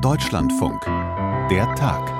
Deutschlandfunk. 0.00 0.84
Der 1.50 1.74
Tag. 1.74 2.12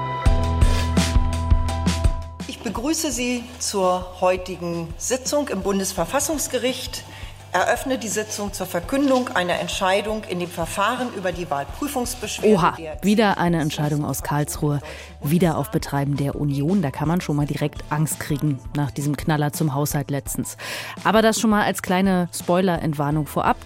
Ich 2.49 2.59
begrüße 2.59 3.13
Sie 3.13 3.45
zur 3.61 4.21
heutigen 4.21 4.93
Sitzung 4.97 5.49
im 5.49 5.63
Bundesverfassungsgericht 5.63 7.05
eröffne 7.53 7.99
die 7.99 8.09
Sitzung 8.09 8.53
zur 8.53 8.67
Verkündung 8.67 9.29
einer 9.29 9.59
Entscheidung 9.59 10.25
in 10.25 10.39
dem 10.39 10.51
Verfahren 10.51 11.09
über 11.15 11.33
die 11.33 11.51
Wahlprüfungsbeschwerde. 11.51 12.55
Oha, 12.55 12.77
wieder 13.03 13.39
eine 13.39 13.61
Entscheidung 13.61 14.05
aus 14.05 14.23
Karlsruhe, 14.23 14.81
wieder 15.23 15.59
auf 15.59 15.71
Betreiben 15.71 16.17
der 16.17 16.37
Union. 16.37 16.83
Da 16.83 16.91
kann 16.91 17.09
man 17.09 17.21
schon 17.21 17.37
mal 17.37 17.47
direkt 17.47 17.85
Angst 17.91 18.21
kriegen 18.21 18.59
nach 18.77 18.91
diesem 18.91 19.17
Knaller 19.17 19.53
zum 19.53 19.75
Haushalt 19.75 20.11
letztens. 20.11 20.57
Aber 21.05 21.23
das 21.23 21.41
schon 21.41 21.51
mal 21.51 21.65
als 21.65 21.83
kleine 21.83 22.29
Spoiler-Entwarnung 22.33 23.27
vorab. 23.27 23.57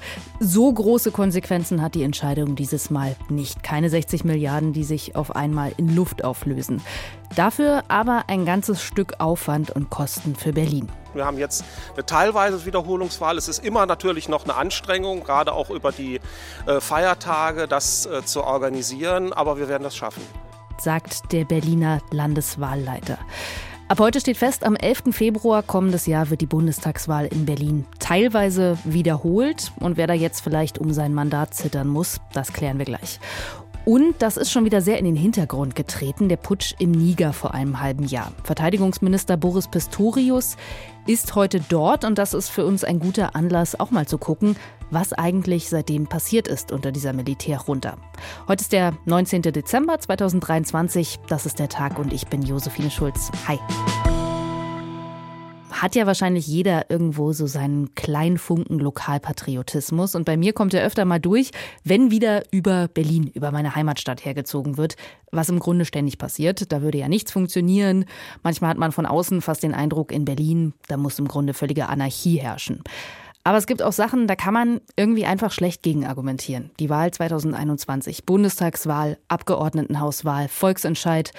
So 0.40 0.72
große 0.72 1.10
Konsequenzen 1.10 1.82
hat 1.82 1.94
die 1.94 2.02
Entscheidung 2.02 2.56
dieses 2.56 2.90
Mal 2.90 3.16
nicht. 3.28 3.62
Keine 3.62 3.90
60 3.90 4.24
Milliarden, 4.24 4.72
die 4.72 4.84
sich 4.84 5.16
auf 5.16 5.34
einmal 5.34 5.72
in 5.76 5.94
Luft 5.94 6.24
auflösen. 6.24 6.80
Dafür 7.36 7.84
aber 7.88 8.24
ein 8.26 8.44
ganzes 8.44 8.82
Stück 8.82 9.14
Aufwand 9.18 9.70
und 9.70 9.88
Kosten 9.88 10.36
für 10.36 10.52
Berlin. 10.52 10.88
Wir 11.14 11.24
haben 11.24 11.38
jetzt 11.38 11.64
eine 11.94 12.04
teilweise 12.04 12.64
Wiederholungswahl. 12.64 13.38
Es 13.38 13.48
ist 13.48 13.64
immer 13.64 13.86
natürlich 13.86 14.28
noch 14.28 14.44
eine 14.44 14.54
Anstrengung, 14.54 15.24
gerade 15.24 15.52
auch 15.52 15.70
über 15.70 15.92
die 15.92 16.20
äh, 16.66 16.80
Feiertage, 16.80 17.68
das 17.68 18.06
äh, 18.06 18.24
zu 18.24 18.44
organisieren. 18.44 19.32
Aber 19.32 19.58
wir 19.58 19.68
werden 19.68 19.82
das 19.82 19.96
schaffen. 19.96 20.22
Sagt 20.78 21.32
der 21.32 21.44
Berliner 21.44 22.00
Landeswahlleiter. 22.10 23.18
Ab 23.88 24.00
heute 24.00 24.20
steht 24.20 24.38
fest, 24.38 24.64
am 24.64 24.74
11. 24.74 25.02
Februar 25.10 25.62
kommendes 25.62 26.06
Jahr 26.06 26.30
wird 26.30 26.40
die 26.40 26.46
Bundestagswahl 26.46 27.26
in 27.26 27.44
Berlin 27.44 27.84
teilweise 27.98 28.78
wiederholt. 28.84 29.72
Und 29.80 29.98
wer 29.98 30.06
da 30.06 30.14
jetzt 30.14 30.40
vielleicht 30.40 30.78
um 30.78 30.92
sein 30.94 31.12
Mandat 31.12 31.54
zittern 31.54 31.88
muss, 31.88 32.20
das 32.32 32.54
klären 32.54 32.78
wir 32.78 32.86
gleich. 32.86 33.20
Und 33.84 34.14
das 34.20 34.36
ist 34.36 34.52
schon 34.52 34.64
wieder 34.64 34.80
sehr 34.80 34.98
in 34.98 35.04
den 35.04 35.16
Hintergrund 35.16 35.74
getreten, 35.74 36.28
der 36.28 36.36
Putsch 36.36 36.74
im 36.78 36.92
Niger 36.92 37.32
vor 37.32 37.52
einem 37.52 37.80
halben 37.80 38.04
Jahr. 38.04 38.32
Verteidigungsminister 38.44 39.36
Boris 39.36 39.66
Pistorius 39.66 40.56
ist 41.06 41.34
heute 41.34 41.60
dort 41.60 42.04
und 42.04 42.16
das 42.16 42.32
ist 42.32 42.48
für 42.48 42.64
uns 42.64 42.84
ein 42.84 43.00
guter 43.00 43.34
Anlass, 43.34 43.78
auch 43.78 43.90
mal 43.90 44.06
zu 44.06 44.18
gucken, 44.18 44.56
was 44.90 45.12
eigentlich 45.12 45.68
seitdem 45.68 46.06
passiert 46.06 46.46
ist 46.46 46.70
unter 46.70 46.92
dieser 46.92 47.12
Militärjunta. 47.12 47.96
Heute 48.46 48.62
ist 48.62 48.72
der 48.72 48.92
19. 49.06 49.42
Dezember 49.42 49.98
2023, 49.98 51.18
das 51.26 51.46
ist 51.46 51.58
der 51.58 51.68
Tag 51.68 51.98
und 51.98 52.12
ich 52.12 52.28
bin 52.28 52.42
Josephine 52.42 52.90
Schulz. 52.90 53.32
Hi 53.48 53.58
hat 55.82 55.96
ja 55.96 56.06
wahrscheinlich 56.06 56.46
jeder 56.46 56.90
irgendwo 56.90 57.32
so 57.32 57.48
seinen 57.48 57.92
kleinen 57.96 58.38
Funken 58.38 58.78
Lokalpatriotismus. 58.78 60.14
Und 60.14 60.24
bei 60.24 60.36
mir 60.36 60.52
kommt 60.52 60.74
er 60.74 60.86
öfter 60.86 61.04
mal 61.04 61.18
durch, 61.18 61.50
wenn 61.82 62.12
wieder 62.12 62.44
über 62.52 62.86
Berlin, 62.86 63.26
über 63.34 63.50
meine 63.50 63.74
Heimatstadt 63.74 64.24
hergezogen 64.24 64.76
wird, 64.76 64.94
was 65.32 65.48
im 65.48 65.58
Grunde 65.58 65.84
ständig 65.84 66.18
passiert. 66.18 66.70
Da 66.70 66.82
würde 66.82 66.98
ja 66.98 67.08
nichts 67.08 67.32
funktionieren. 67.32 68.04
Manchmal 68.44 68.70
hat 68.70 68.78
man 68.78 68.92
von 68.92 69.06
außen 69.06 69.40
fast 69.40 69.64
den 69.64 69.74
Eindruck, 69.74 70.12
in 70.12 70.24
Berlin, 70.24 70.72
da 70.86 70.96
muss 70.96 71.18
im 71.18 71.26
Grunde 71.26 71.52
völlige 71.52 71.88
Anarchie 71.88 72.36
herrschen. 72.36 72.84
Aber 73.42 73.58
es 73.58 73.66
gibt 73.66 73.82
auch 73.82 73.92
Sachen, 73.92 74.28
da 74.28 74.36
kann 74.36 74.54
man 74.54 74.80
irgendwie 74.94 75.26
einfach 75.26 75.50
schlecht 75.50 75.82
gegen 75.82 76.06
argumentieren. 76.06 76.70
Die 76.78 76.90
Wahl 76.90 77.10
2021, 77.10 78.24
Bundestagswahl, 78.24 79.18
Abgeordnetenhauswahl, 79.26 80.46
Volksentscheid. 80.46 81.32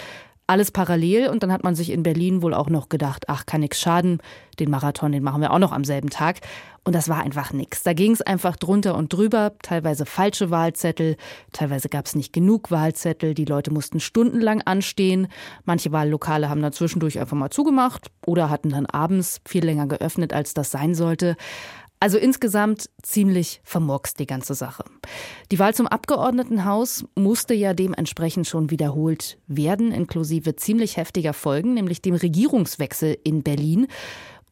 Alles 0.54 0.70
parallel 0.70 1.30
und 1.30 1.42
dann 1.42 1.52
hat 1.52 1.64
man 1.64 1.74
sich 1.74 1.90
in 1.90 2.04
Berlin 2.04 2.44
wohl 2.44 2.54
auch 2.54 2.70
noch 2.70 2.88
gedacht, 2.88 3.26
ach, 3.28 3.48
kann 3.48 3.62
nix 3.62 3.82
schaden, 3.82 4.20
den 4.60 4.70
Marathon, 4.70 5.12
den 5.12 5.24
machen 5.24 5.42
wir 5.42 5.52
auch 5.52 5.58
noch 5.58 5.72
am 5.72 5.84
selben 5.84 6.12
Tag. 6.12 6.42
Und 6.84 6.94
das 6.94 7.10
war 7.10 7.24
einfach 7.24 7.54
nix. 7.54 7.82
Da 7.82 7.94
ging 7.94 8.12
es 8.12 8.22
einfach 8.22 8.56
drunter 8.56 8.96
und 8.96 9.12
drüber, 9.12 9.54
teilweise 9.64 10.06
falsche 10.06 10.52
Wahlzettel, 10.52 11.18
teilweise 11.54 11.90
gab 11.90 12.06
es 12.06 12.14
nicht 12.14 12.34
genug 12.34 12.70
Wahlzettel, 12.70 13.34
die 13.34 13.46
Leute 13.46 13.74
mussten 13.74 14.00
stundenlang 14.00 14.62
anstehen. 14.62 15.28
Manche 15.66 15.92
Wahllokale 15.92 16.50
haben 16.50 16.62
dann 16.62 16.72
zwischendurch 16.72 17.20
einfach 17.20 17.36
mal 17.36 17.50
zugemacht 17.50 18.12
oder 18.24 18.52
hatten 18.52 18.70
dann 18.70 18.86
abends 18.86 19.42
viel 19.48 19.66
länger 19.66 19.88
geöffnet, 19.88 20.34
als 20.34 20.54
das 20.54 20.70
sein 20.70 20.94
sollte. 20.94 21.36
Also 22.04 22.18
insgesamt 22.18 22.90
ziemlich 23.02 23.62
vermurkst 23.64 24.20
die 24.20 24.26
ganze 24.26 24.56
Sache. 24.56 24.84
Die 25.54 25.60
Wahl 25.60 25.74
zum 25.74 25.88
Abgeordnetenhaus 25.88 27.06
musste 27.16 27.54
ja 27.54 27.74
dementsprechend 27.74 28.46
schon 28.46 28.72
wiederholt 28.72 29.38
werden, 29.48 29.94
inklusive 29.94 30.58
ziemlich 30.58 30.98
heftiger 30.98 31.32
Folgen, 31.32 31.76
nämlich 31.76 32.02
dem 32.02 32.16
Regierungswechsel 32.16 33.18
in 33.24 33.42
Berlin. 33.42 33.88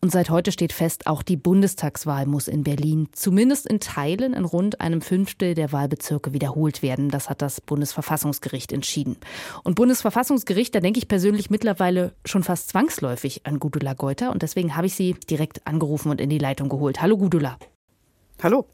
Und 0.03 0.12
seit 0.12 0.31
heute 0.31 0.51
steht 0.51 0.73
fest, 0.73 1.06
auch 1.06 1.22
die 1.22 1.38
Bundestagswahl 1.38 2.25
muss 2.25 2.47
in 2.47 2.63
Berlin 2.63 3.09
zumindest 3.12 3.67
in 3.67 3.79
Teilen 3.79 4.34
in 4.34 4.45
rund 4.45 4.81
einem 4.81 5.00
Fünftel 5.01 5.53
der 5.53 5.72
Wahlbezirke 5.72 6.34
wiederholt 6.34 6.81
werden. 6.81 7.09
Das 7.09 7.29
hat 7.29 7.44
das 7.44 7.62
Bundesverfassungsgericht 7.62 8.72
entschieden. 8.72 9.17
Und 9.63 9.75
Bundesverfassungsgericht, 9.75 10.73
da 10.73 10.79
denke 10.79 10.97
ich 10.97 11.07
persönlich 11.07 11.51
mittlerweile 11.51 12.13
schon 12.25 12.41
fast 12.41 12.69
zwangsläufig 12.69 13.45
an 13.45 13.59
Gudula 13.59 13.94
Geuter. 13.94 14.31
Und 14.31 14.41
deswegen 14.41 14.75
habe 14.75 14.88
ich 14.88 14.95
sie 14.95 15.13
direkt 15.29 15.67
angerufen 15.67 16.09
und 16.09 16.19
in 16.19 16.31
die 16.31 16.40
Leitung 16.40 16.67
geholt. 16.67 17.00
Hallo 17.00 17.16
Gudula. 17.16 17.59
Hallo. 18.44 18.66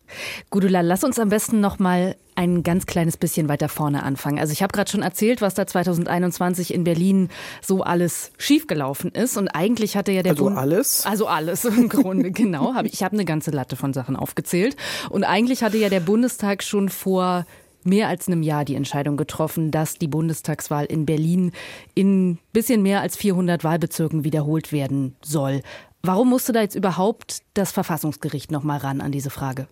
Gudula, 0.50 0.80
lass 0.80 1.04
uns 1.04 1.20
am 1.20 1.28
besten 1.28 1.60
noch 1.60 1.78
mal 1.78 2.16
ein 2.36 2.64
ganz 2.64 2.86
kleines 2.86 3.18
bisschen 3.18 3.50
weiter 3.50 3.68
vorne 3.68 4.04
anfangen. 4.04 4.40
Also 4.40 4.54
ich 4.54 4.64
habe 4.64 4.72
gerade 4.72 4.90
schon 4.90 5.02
erzählt, 5.02 5.42
was 5.42 5.56
da 5.56 5.68
2021 5.68 6.74
in 6.74 6.86
Berlin 6.86 7.30
so 7.62 7.82
alles 7.82 8.32
schiefgelaufen 8.38 9.12
ist 9.12 9.36
und 9.36 9.50
eigentlich 9.50 9.98
hatte 9.98 10.14
ja 10.14 10.24
der 10.24 10.34
also 10.34 10.46
Bund 10.46 10.58
alles 10.58 11.06
also 11.06 11.28
alles 11.28 11.66
im 11.66 11.90
Grunde 11.90 12.32
genau. 12.32 12.76
Hab 12.76 12.86
ich 12.86 13.04
habe 13.04 13.14
eine 13.14 13.26
ganze 13.26 13.52
Latte 13.52 13.76
von 13.76 13.92
Sachen 13.92 14.16
aufgezählt 14.16 14.78
und 15.10 15.26
eigentlich 15.26 15.64
hatte 15.64 15.78
ja 15.78 15.90
der 15.90 16.00
Bundestag 16.00 16.64
schon 16.64 16.88
vor 16.88 17.46
mehr 17.84 18.08
als 18.08 18.28
einem 18.28 18.44
Jahr 18.44 18.66
die 18.66 18.76
Entscheidung 18.76 19.18
getroffen, 19.18 19.72
dass 19.72 19.98
die 19.98 20.08
Bundestagswahl 20.08 20.86
in 20.86 21.06
Berlin 21.06 21.52
in 21.96 22.38
bisschen 22.54 22.84
mehr 22.84 23.02
als 23.02 23.16
400 23.18 23.64
Wahlbezirken 23.64 24.24
wiederholt 24.24 24.72
werden 24.72 25.16
soll. 25.24 25.62
Warum 26.04 26.30
musste 26.30 26.54
da 26.54 26.62
jetzt 26.62 26.76
überhaupt 26.76 27.42
das 27.54 27.72
Verfassungsgericht 27.72 28.52
noch 28.52 28.64
mal 28.64 28.78
ran 28.78 29.02
an 29.02 29.12
diese 29.12 29.30
Frage? 29.30 29.68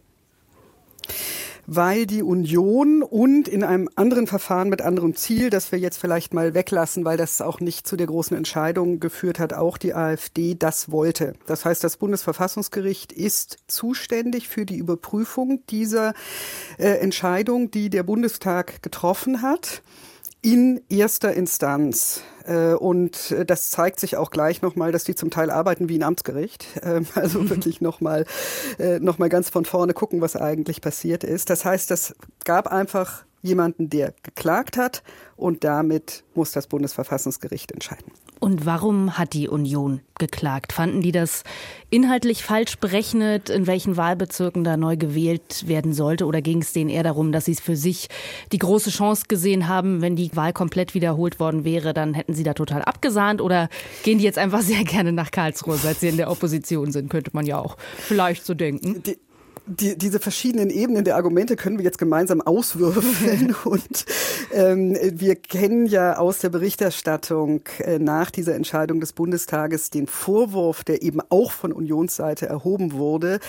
weil 1.67 2.05
die 2.05 2.21
Union 2.21 3.01
und 3.01 3.47
in 3.47 3.63
einem 3.63 3.89
anderen 3.95 4.27
Verfahren 4.27 4.69
mit 4.69 4.81
anderem 4.81 5.15
Ziel, 5.15 5.49
das 5.49 5.71
wir 5.71 5.79
jetzt 5.79 5.97
vielleicht 5.97 6.33
mal 6.33 6.53
weglassen, 6.53 7.05
weil 7.05 7.17
das 7.17 7.41
auch 7.41 7.59
nicht 7.59 7.87
zu 7.87 7.95
der 7.95 8.07
großen 8.07 8.37
Entscheidung 8.37 8.99
geführt 8.99 9.39
hat, 9.39 9.53
auch 9.53 9.77
die 9.77 9.93
AfD 9.93 10.55
das 10.55 10.91
wollte. 10.91 11.33
Das 11.47 11.65
heißt, 11.65 11.83
das 11.83 11.97
Bundesverfassungsgericht 11.97 13.11
ist 13.11 13.57
zuständig 13.67 14.47
für 14.47 14.65
die 14.65 14.77
Überprüfung 14.77 15.65
dieser 15.69 16.13
äh, 16.77 16.99
Entscheidung, 16.99 17.71
die 17.71 17.89
der 17.89 18.03
Bundestag 18.03 18.83
getroffen 18.83 19.41
hat 19.41 19.81
in 20.45 20.79
erster 20.89 21.33
Instanz. 21.33 22.21
Äh, 22.45 22.73
und 22.75 23.31
äh, 23.31 23.45
das 23.47 23.71
zeigt 23.71 23.99
sich 23.99 24.15
auch 24.15 24.29
gleich 24.29 24.61
nochmal, 24.61 24.91
dass 24.91 25.03
die 25.03 25.15
zum 25.15 25.31
Teil 25.31 25.49
arbeiten 25.49 25.89
wie 25.89 25.97
ein 25.97 26.03
Amtsgericht. 26.03 26.67
Ähm, 26.83 27.07
also 27.15 27.49
wirklich 27.49 27.81
nochmal 27.81 28.25
äh, 28.77 28.99
noch 28.99 29.17
mal 29.17 29.29
ganz 29.29 29.49
von 29.49 29.65
vorne 29.65 29.95
gucken, 29.95 30.21
was 30.21 30.35
eigentlich 30.35 30.81
passiert 30.81 31.23
ist. 31.23 31.49
Das 31.49 31.65
heißt, 31.65 31.89
das 31.89 32.15
gab 32.43 32.67
einfach 32.67 33.25
jemanden, 33.45 33.89
der 33.89 34.13
geklagt 34.23 34.77
hat 34.77 35.03
und 35.35 35.63
damit 35.63 36.23
muss 36.33 36.51
das 36.51 36.67
Bundesverfassungsgericht 36.67 37.71
entscheiden. 37.71 38.11
Und 38.39 38.65
warum 38.65 39.17
hat 39.17 39.33
die 39.33 39.47
Union 39.47 40.01
geklagt? 40.19 40.73
Fanden 40.73 41.01
die 41.01 41.11
das 41.11 41.43
inhaltlich 41.89 42.43
falsch 42.43 42.77
berechnet, 42.77 43.49
in 43.49 43.65
welchen 43.65 43.97
Wahlbezirken 43.97 44.63
da 44.63 44.77
neu 44.77 44.97
gewählt 44.97 45.67
werden 45.67 45.93
sollte? 45.93 46.25
Oder 46.25 46.41
ging 46.41 46.61
es 46.61 46.73
denen 46.73 46.89
eher 46.89 47.03
darum, 47.03 47.31
dass 47.31 47.45
sie 47.45 47.53
es 47.53 47.59
für 47.59 47.75
sich 47.75 48.07
die 48.51 48.57
große 48.57 48.89
Chance 48.89 49.23
gesehen 49.27 49.67
haben, 49.67 50.01
wenn 50.01 50.15
die 50.15 50.35
Wahl 50.35 50.53
komplett 50.53 50.93
wiederholt 50.93 51.39
worden 51.39 51.63
wäre, 51.63 51.93
dann 51.93 52.13
hätten 52.13 52.33
sie 52.33 52.43
da 52.43 52.53
total 52.53 52.81
abgesahnt? 52.81 53.41
Oder 53.41 53.69
gehen 54.03 54.19
die 54.19 54.25
jetzt 54.25 54.37
einfach 54.37 54.61
sehr 54.63 54.83
gerne 54.83 55.11
nach 55.11 55.31
Karlsruhe, 55.31 55.77
seit 55.77 55.99
sie 55.99 56.09
in 56.09 56.17
der 56.17 56.29
Opposition 56.29 56.91
sind? 56.91 57.09
Könnte 57.09 57.31
man 57.33 57.45
ja 57.45 57.57
auch 57.57 57.77
vielleicht 57.97 58.45
so 58.45 58.53
denken. 58.53 59.01
Die 59.03 59.17
die, 59.67 59.97
diese 59.97 60.19
verschiedenen 60.19 60.69
Ebenen 60.69 61.03
der 61.03 61.15
Argumente 61.15 61.55
können 61.55 61.77
wir 61.77 61.85
jetzt 61.85 61.97
gemeinsam 61.97 62.41
auswürfeln. 62.41 63.55
Und 63.65 64.05
ähm, 64.53 64.97
wir 65.01 65.35
kennen 65.35 65.85
ja 65.85 66.17
aus 66.17 66.39
der 66.39 66.49
Berichterstattung 66.49 67.61
äh, 67.79 67.99
nach 67.99 68.31
dieser 68.31 68.55
Entscheidung 68.55 68.99
des 68.99 69.13
Bundestages 69.13 69.89
den 69.89 70.07
Vorwurf, 70.07 70.83
der 70.83 71.01
eben 71.01 71.19
auch 71.29 71.51
von 71.51 71.71
Unionsseite 71.71 72.45
erhoben 72.47 72.93
wurde, 72.93 73.39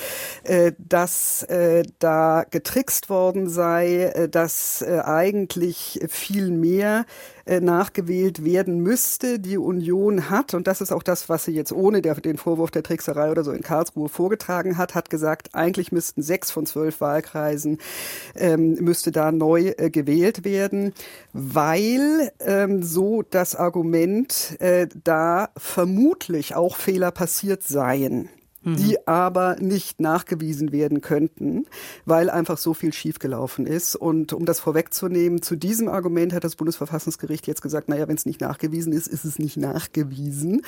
äh, 0.44 0.72
dass 0.78 1.42
äh, 1.44 1.82
da 1.98 2.44
getrickst 2.50 3.10
worden 3.10 3.48
sei, 3.48 4.04
äh, 4.04 4.28
dass 4.28 4.82
äh, 4.82 5.00
eigentlich 5.04 6.00
viel 6.08 6.50
mehr 6.50 7.04
äh, 7.46 7.60
nachgewählt 7.60 8.44
werden 8.44 8.80
müsste. 8.80 9.38
Die 9.38 9.56
Union 9.56 10.30
hat, 10.30 10.52
und 10.54 10.66
das 10.66 10.80
ist 10.80 10.92
auch 10.92 11.02
das, 11.02 11.28
was 11.28 11.44
sie 11.44 11.52
jetzt 11.52 11.72
ohne 11.72 12.02
der, 12.02 12.16
den 12.16 12.38
Vorwurf 12.38 12.70
der 12.70 12.82
Trickserei 12.82 13.30
oder 13.30 13.44
so 13.44 13.52
in 13.52 13.62
Karlsruhe 13.62 14.08
vorgetragen 14.08 14.76
hat, 14.76 14.94
hat 14.94 15.10
gesagt, 15.10 15.54
eigentlich 15.54 15.92
müssten 15.92 16.22
sechs 16.22 16.50
von 16.50 16.66
zwölf 16.66 17.00
Wahlkreisen 17.00 17.78
ähm, 18.34 18.74
müsste 18.74 19.12
da 19.12 19.32
neu 19.32 19.72
äh, 19.76 19.90
gewählt 19.90 20.44
werden, 20.44 20.92
weil 21.32 22.32
ähm, 22.40 22.82
so 22.82 23.22
das 23.22 23.54
Argument 23.54 24.56
äh, 24.60 24.88
da 25.04 25.50
vermutlich 25.56 26.54
auch 26.54 26.76
Fehler 26.76 27.10
passiert 27.10 27.62
seien. 27.62 28.28
Die 28.74 29.06
aber 29.06 29.56
nicht 29.60 30.00
nachgewiesen 30.00 30.72
werden 30.72 31.00
könnten, 31.00 31.66
weil 32.04 32.30
einfach 32.30 32.58
so 32.58 32.74
viel 32.74 32.92
schiefgelaufen 32.92 33.66
ist. 33.66 33.94
Und 33.94 34.32
um 34.32 34.44
das 34.44 34.60
vorwegzunehmen, 34.60 35.42
zu 35.42 35.56
diesem 35.56 35.88
Argument 35.88 36.32
hat 36.32 36.44
das 36.44 36.56
Bundesverfassungsgericht 36.56 37.46
jetzt 37.46 37.62
gesagt, 37.62 37.88
naja, 37.88 38.08
wenn 38.08 38.16
es 38.16 38.26
nicht 38.26 38.40
nachgewiesen 38.40 38.92
ist, 38.92 39.06
ist 39.06 39.24
es 39.24 39.38
nicht 39.38 39.56
nachgewiesen. 39.56 40.62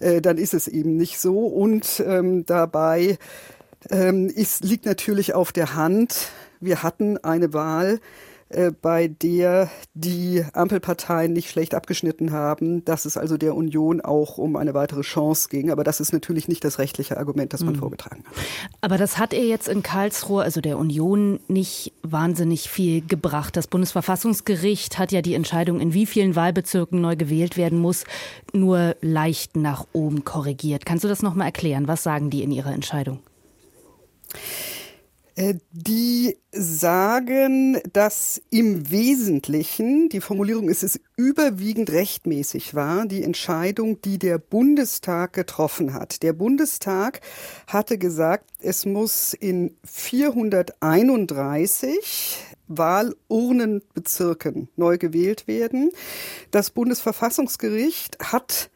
Äh, 0.00 0.20
dann 0.20 0.36
ist 0.36 0.54
es 0.54 0.68
eben 0.68 0.96
nicht 0.96 1.18
so. 1.18 1.46
Und 1.46 2.02
ähm, 2.06 2.44
dabei 2.44 3.18
ähm, 3.90 4.28
ist, 4.28 4.64
liegt 4.64 4.86
natürlich 4.86 5.34
auf 5.34 5.52
der 5.52 5.74
Hand, 5.74 6.30
wir 6.60 6.82
hatten 6.82 7.18
eine 7.18 7.52
Wahl, 7.52 8.00
äh, 8.50 8.70
bei 8.70 9.08
der 9.08 9.70
die 9.92 10.42
Ampelparteien 10.54 11.32
nicht 11.32 11.50
schlecht 11.50 11.74
abgeschnitten 11.74 12.32
haben, 12.32 12.84
dass 12.84 13.04
es 13.04 13.16
also 13.16 13.36
der 13.36 13.54
Union 13.54 14.00
auch 14.00 14.38
um 14.38 14.56
eine 14.56 14.72
weitere 14.72 15.02
Chance 15.02 15.48
ging. 15.50 15.70
Aber 15.70 15.84
das 15.84 16.00
ist 16.00 16.12
natürlich 16.12 16.48
nicht 16.48 16.64
das 16.64 16.78
rechtliche 16.78 17.18
Argument, 17.18 17.52
das 17.52 17.62
man 17.62 17.74
mhm. 17.74 17.80
vorgetragen 17.80 18.24
hat. 18.24 18.34
Aber 18.80 18.96
das 18.96 19.18
hat 19.18 19.34
er 19.34 19.44
jetzt 19.44 19.68
in 19.68 19.82
Karlsruhe, 19.82 20.42
also 20.42 20.60
der 20.60 20.78
Union, 20.78 21.40
nicht 21.48 21.92
wahnsinnig 22.02 22.70
viel 22.70 23.06
gebracht. 23.06 23.56
Das 23.56 23.66
Bundesverfassungsgericht 23.66 24.98
hat 24.98 25.12
ja 25.12 25.20
die 25.20 25.34
Entscheidung, 25.34 25.80
in 25.80 25.92
wie 25.92 26.06
vielen 26.06 26.34
Wahlbezirken 26.34 27.00
neu 27.00 27.16
gewählt 27.16 27.56
werden 27.56 27.78
muss, 27.78 28.04
nur 28.54 28.96
leicht 29.02 29.56
nach 29.56 29.86
oben 29.92 30.24
korrigiert. 30.24 30.86
Kannst 30.86 31.04
du 31.04 31.08
das 31.08 31.22
nochmal 31.22 31.48
erklären? 31.48 31.86
Was 31.86 32.02
sagen 32.02 32.30
die 32.30 32.42
in 32.42 32.50
ihrer 32.50 32.72
Entscheidung? 32.72 33.20
Äh, 35.38 35.54
die 35.70 36.36
sagen, 36.50 37.80
dass 37.92 38.42
im 38.50 38.90
Wesentlichen, 38.90 40.08
die 40.08 40.20
Formulierung 40.20 40.68
ist 40.68 40.82
es 40.82 40.98
überwiegend 41.16 41.90
rechtmäßig 41.90 42.74
war, 42.74 43.06
die 43.06 43.22
Entscheidung, 43.22 44.02
die 44.02 44.18
der 44.18 44.38
Bundestag 44.38 45.34
getroffen 45.34 45.94
hat. 45.94 46.24
Der 46.24 46.32
Bundestag 46.32 47.20
hatte 47.68 47.98
gesagt, 47.98 48.50
es 48.58 48.84
muss 48.84 49.32
in 49.32 49.76
431 49.84 52.38
Wahlurnenbezirken 52.66 54.68
neu 54.74 54.98
gewählt 54.98 55.46
werden. 55.46 55.92
Das 56.50 56.70
Bundesverfassungsgericht 56.70 58.18
hat 58.18 58.70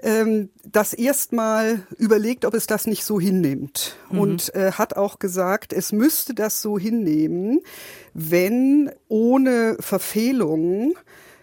ähm, 0.00 0.50
das 0.64 0.92
erstmal 0.92 1.86
überlegt, 1.98 2.44
ob 2.44 2.54
es 2.54 2.66
das 2.66 2.86
nicht 2.86 3.04
so 3.04 3.20
hinnimmt. 3.20 3.96
Mhm. 4.10 4.18
Und 4.18 4.54
äh, 4.54 4.72
hat 4.72 4.96
auch 4.96 5.18
gesagt, 5.18 5.72
es 5.72 5.92
müsste 5.92 6.34
das 6.34 6.60
so 6.62 6.78
hinnehmen, 6.78 7.60
wenn 8.12 8.90
ohne 9.08 9.76
Verfehlungen 9.80 10.94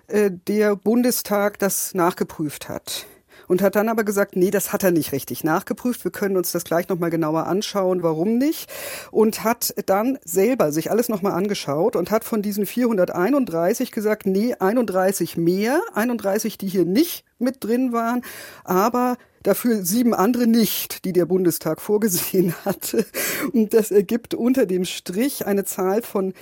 äh, 0.08 0.32
der 0.48 0.76
Bundestag 0.76 1.60
das 1.60 1.94
nachgeprüft 1.94 2.70
hat 2.70 3.06
und 3.52 3.62
hat 3.62 3.76
dann 3.76 3.90
aber 3.90 4.06
gesagt, 4.06 4.38
nee, 4.38 4.50
das 4.50 4.72
hat 4.72 4.82
er 4.82 4.92
nicht 4.92 5.12
richtig 5.12 5.44
nachgeprüft. 5.44 6.06
Wir 6.06 6.12
können 6.12 6.38
uns 6.38 6.54
das 6.54 6.64
gleich 6.64 6.88
nochmal 6.88 7.10
genauer 7.10 7.48
anschauen, 7.48 8.02
warum 8.02 8.38
nicht. 8.38 8.72
Und 9.12 9.44
hat 9.44 9.74
dann 9.88 10.18
selber 10.24 10.72
sich 10.72 10.90
alles 10.90 11.10
nochmal 11.10 11.34
angeschaut 11.34 11.98
und 11.98 12.12
hat 12.12 12.24
von 12.24 12.42
diesen 12.42 12.66
431 12.66 13.92
gesagt, 13.92 14.26
nee, 14.26 14.56
31 14.58 15.36
mehr, 15.36 15.82
31, 15.94 16.60
die 16.60 16.70
hier 16.70 16.86
nicht 16.86 17.26
mit 17.40 17.62
drin 17.62 17.92
waren, 17.92 18.22
aber 18.64 19.18
dafür 19.44 19.84
sieben 19.84 20.14
andere 20.14 20.48
nicht, 20.48 21.04
die 21.06 21.14
der 21.14 21.26
Bundestag 21.26 21.80
vorgesehen 21.82 22.54
hatte. 22.66 23.06
Und 23.54 23.74
das 23.74 23.92
ergibt 23.92 24.34
unter 24.34 24.66
dem 24.66 24.84
Strich 24.86 25.46
eine 25.46 25.66
Zahl 25.66 26.02
von 26.02 26.34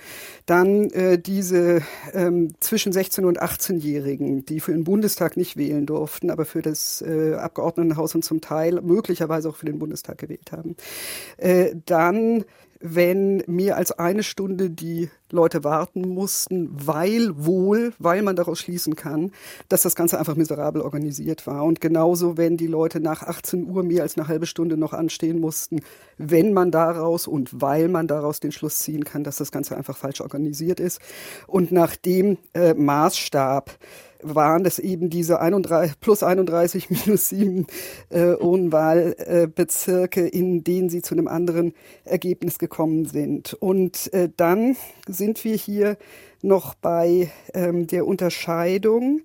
Dann 0.46 0.90
äh, 0.90 1.18
diese 1.18 1.82
ähm, 2.12 2.54
zwischen 2.60 2.92
16 2.92 3.24
und 3.24 3.40
18-Jährigen, 3.40 4.44
die 4.44 4.60
für 4.60 4.72
den 4.72 4.84
Bundestag 4.84 5.36
nicht 5.36 5.56
wählen 5.56 5.86
durften, 5.86 6.30
aber 6.30 6.44
für 6.44 6.62
das 6.62 7.02
äh, 7.02 7.34
Abgeordnetenhaus 7.34 8.14
und 8.14 8.24
zum 8.24 8.40
Teil 8.40 8.80
möglicherweise 8.82 9.48
auch 9.48 9.56
für 9.56 9.66
den 9.66 9.78
Bundestag 9.78 10.18
gewählt 10.18 10.50
haben. 10.52 10.76
Äh, 11.36 11.74
dann 11.86 12.44
wenn 12.80 13.42
mehr 13.46 13.76
als 13.76 13.92
eine 13.92 14.22
Stunde 14.22 14.70
die 14.70 15.10
Leute 15.30 15.64
warten 15.64 16.08
mussten, 16.08 16.70
weil 16.72 17.32
wohl, 17.34 17.92
weil 17.98 18.22
man 18.22 18.36
daraus 18.36 18.60
schließen 18.60 18.96
kann, 18.96 19.32
dass 19.68 19.82
das 19.82 19.94
Ganze 19.94 20.18
einfach 20.18 20.36
miserabel 20.36 20.82
organisiert 20.82 21.46
war. 21.46 21.64
Und 21.64 21.80
genauso, 21.80 22.36
wenn 22.36 22.56
die 22.56 22.66
Leute 22.66 23.00
nach 23.00 23.22
18 23.22 23.68
Uhr 23.68 23.82
mehr 23.82 24.02
als 24.02 24.16
eine 24.16 24.28
halbe 24.28 24.46
Stunde 24.46 24.76
noch 24.76 24.92
anstehen 24.92 25.40
mussten, 25.40 25.80
wenn 26.16 26.52
man 26.52 26.70
daraus 26.70 27.26
und 27.26 27.60
weil 27.60 27.88
man 27.88 28.06
daraus 28.06 28.40
den 28.40 28.52
Schluss 28.52 28.78
ziehen 28.78 29.04
kann, 29.04 29.24
dass 29.24 29.36
das 29.36 29.52
Ganze 29.52 29.76
einfach 29.76 29.96
falsch 29.96 30.20
organisiert 30.20 30.80
ist. 30.80 31.00
Und 31.46 31.72
nach 31.72 31.96
dem 31.96 32.38
äh, 32.54 32.74
Maßstab, 32.74 33.76
waren 34.22 34.64
das 34.64 34.78
eben 34.78 35.10
diese 35.10 35.40
31, 35.40 36.00
plus 36.00 36.22
31 36.22 36.90
minus 37.06 37.28
7 37.28 37.66
äh, 38.10 38.34
Wohnwahlbezirke, 38.40 40.26
äh, 40.26 40.28
in 40.28 40.64
denen 40.64 40.88
sie 40.88 41.02
zu 41.02 41.14
einem 41.14 41.28
anderen 41.28 41.74
Ergebnis 42.04 42.58
gekommen 42.58 43.04
sind. 43.04 43.54
Und 43.54 44.12
äh, 44.12 44.28
dann 44.36 44.76
sind 45.06 45.44
wir 45.44 45.56
hier 45.56 45.96
noch 46.42 46.74
bei 46.74 47.30
ähm, 47.54 47.86
der 47.86 48.06
Unterscheidung, 48.06 49.22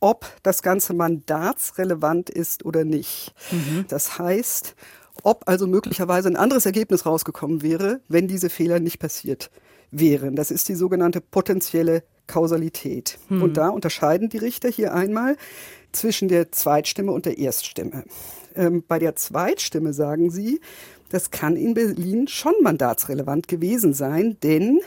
ob 0.00 0.26
das 0.42 0.62
ganze 0.62 0.94
mandatsrelevant 0.94 2.30
ist 2.30 2.64
oder 2.64 2.84
nicht. 2.84 3.34
Mhm. 3.50 3.86
Das 3.88 4.18
heißt, 4.18 4.74
ob 5.22 5.48
also 5.48 5.66
möglicherweise 5.66 6.28
ein 6.28 6.36
anderes 6.36 6.66
Ergebnis 6.66 7.06
rausgekommen 7.06 7.62
wäre, 7.62 8.00
wenn 8.08 8.28
diese 8.28 8.50
Fehler 8.50 8.78
nicht 8.78 8.98
passiert 8.98 9.50
wären. 9.90 10.36
Das 10.36 10.50
ist 10.50 10.68
die 10.68 10.74
sogenannte 10.74 11.20
potenzielle 11.20 12.04
Kausalität. 12.28 13.18
Hm. 13.28 13.42
Und 13.42 13.56
da 13.56 13.68
unterscheiden 13.68 14.28
die 14.28 14.38
Richter 14.38 14.68
hier 14.68 14.94
einmal 14.94 15.36
zwischen 15.90 16.28
der 16.28 16.52
Zweitstimme 16.52 17.10
und 17.10 17.26
der 17.26 17.38
Erststimme. 17.38 18.04
Ähm, 18.54 18.84
bei 18.86 18.98
der 18.98 19.16
Zweitstimme 19.16 19.92
sagen 19.92 20.30
sie, 20.30 20.60
das 21.10 21.30
kann 21.30 21.56
in 21.56 21.74
Berlin 21.74 22.28
schon 22.28 22.52
mandatsrelevant 22.62 23.48
gewesen 23.48 23.94
sein, 23.94 24.36
denn 24.42 24.80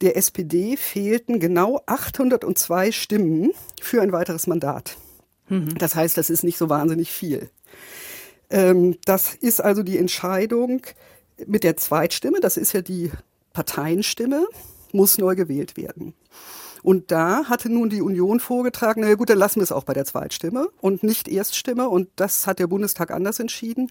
der 0.00 0.16
SPD 0.16 0.76
fehlten 0.76 1.38
genau 1.38 1.80
802 1.86 2.90
Stimmen 2.90 3.52
für 3.80 4.02
ein 4.02 4.12
weiteres 4.12 4.46
Mandat. 4.46 4.96
Mhm. 5.48 5.78
Das 5.78 5.94
heißt, 5.94 6.18
das 6.18 6.30
ist 6.30 6.42
nicht 6.42 6.58
so 6.58 6.68
wahnsinnig 6.68 7.10
viel. 7.10 7.48
Ähm, 8.50 8.96
das 9.04 9.34
ist 9.34 9.62
also 9.62 9.82
die 9.82 9.98
Entscheidung 9.98 10.82
mit 11.46 11.62
der 11.62 11.76
Zweitstimme, 11.76 12.40
das 12.40 12.56
ist 12.56 12.72
ja 12.72 12.82
die 12.82 13.12
Parteienstimme, 13.52 14.46
muss 14.92 15.18
neu 15.18 15.36
gewählt 15.36 15.76
werden. 15.76 16.14
Und 16.82 17.10
da 17.10 17.44
hatte 17.44 17.70
nun 17.70 17.90
die 17.90 18.02
Union 18.02 18.40
vorgetragen, 18.40 19.02
na 19.02 19.14
gut, 19.14 19.30
dann 19.30 19.38
lassen 19.38 19.56
wir 19.56 19.64
es 19.64 19.72
auch 19.72 19.84
bei 19.84 19.94
der 19.94 20.04
Zweitstimme 20.04 20.68
und 20.80 21.02
nicht 21.02 21.28
Erststimme. 21.28 21.88
Und 21.88 22.08
das 22.16 22.46
hat 22.46 22.58
der 22.58 22.66
Bundestag 22.66 23.10
anders 23.10 23.40
entschieden. 23.40 23.90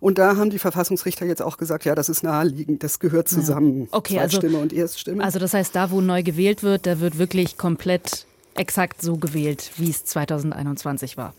Und 0.00 0.18
da 0.18 0.36
haben 0.36 0.50
die 0.50 0.58
Verfassungsrichter 0.58 1.26
jetzt 1.26 1.42
auch 1.42 1.56
gesagt, 1.56 1.84
ja, 1.84 1.94
das 1.94 2.08
ist 2.08 2.22
naheliegend, 2.22 2.82
das 2.82 2.98
gehört 2.98 3.28
zusammen. 3.28 3.82
Ja. 3.82 3.88
Okay, 3.92 4.18
also 4.18 4.40
Zweitstimme 4.40 4.54
also, 4.54 4.62
und 4.62 4.72
Erststimme. 4.72 5.24
Also 5.24 5.38
das 5.38 5.54
heißt, 5.54 5.74
da, 5.74 5.90
wo 5.90 6.00
neu 6.00 6.22
gewählt 6.22 6.62
wird, 6.62 6.86
da 6.86 7.00
wird 7.00 7.18
wirklich 7.18 7.56
komplett 7.56 8.26
exakt 8.54 9.00
so 9.02 9.16
gewählt, 9.16 9.70
wie 9.76 9.90
es 9.90 10.04
2021 10.04 11.16
war. 11.16 11.34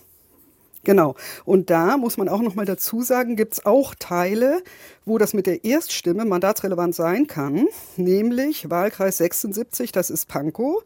Genau. 0.84 1.16
Und 1.46 1.70
da 1.70 1.98
muss 1.98 2.18
man 2.18 2.28
auch 2.28 2.42
noch 2.42 2.56
mal 2.56 2.66
dazu 2.66 3.02
sagen, 3.02 3.36
gibt 3.36 3.54
es 3.54 3.66
auch 3.66 3.96
Teile, 3.96 4.62
wo 5.06 5.18
das 5.18 5.34
mit 5.34 5.48
der 5.48 5.63
Erststimme 5.63 6.25
mandatsrelevant 6.25 6.94
sein 6.94 7.28
kann, 7.28 7.68
nämlich 7.96 8.70
Wahlkreis 8.70 9.18
76, 9.18 9.92
das 9.94 10.10
ist 10.10 10.28
Pankow, 10.28 10.84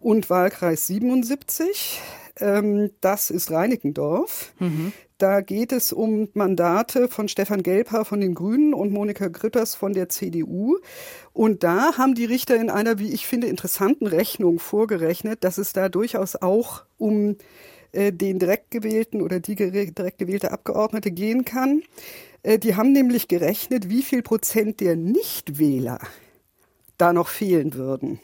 und 0.00 0.28
Wahlkreis 0.28 0.86
77, 0.86 2.00
ähm, 2.40 2.90
das 3.00 3.30
ist 3.30 3.50
Reinickendorf. 3.50 4.52
Mhm. 4.58 4.92
Da 5.16 5.40
geht 5.40 5.72
es 5.72 5.92
um 5.92 6.28
Mandate 6.34 7.08
von 7.08 7.26
Stefan 7.26 7.64
Gelbhaar 7.64 8.04
von 8.04 8.20
den 8.20 8.34
Grünen 8.34 8.72
und 8.72 8.92
Monika 8.92 9.26
Grütters 9.26 9.74
von 9.74 9.92
der 9.92 10.08
CDU. 10.08 10.78
Und 11.32 11.64
da 11.64 11.98
haben 11.98 12.14
die 12.14 12.24
Richter 12.24 12.54
in 12.54 12.70
einer, 12.70 13.00
wie 13.00 13.12
ich 13.12 13.26
finde, 13.26 13.48
interessanten 13.48 14.06
Rechnung 14.06 14.60
vorgerechnet, 14.60 15.42
dass 15.42 15.58
es 15.58 15.72
da 15.72 15.88
durchaus 15.88 16.36
auch 16.36 16.84
um 16.98 17.36
äh, 17.92 18.12
den 18.12 18.38
direkt 18.38 18.70
gewählten 18.70 19.22
oder 19.22 19.40
die 19.40 19.54
direkt 19.54 20.18
gewählte 20.18 20.52
Abgeordnete 20.52 21.10
gehen 21.10 21.44
kann. 21.44 21.82
Äh, 22.42 22.58
die 22.58 22.76
haben 22.76 22.92
nämlich 22.92 23.28
gerechnet, 23.28 23.88
wie 23.88 24.02
viel 24.02 24.22
Prozent 24.22 24.80
der 24.80 24.96
Nichtwähler 24.96 25.98
da 26.98 27.12
noch 27.12 27.28
fehlen 27.28 27.74
würden 27.74 28.20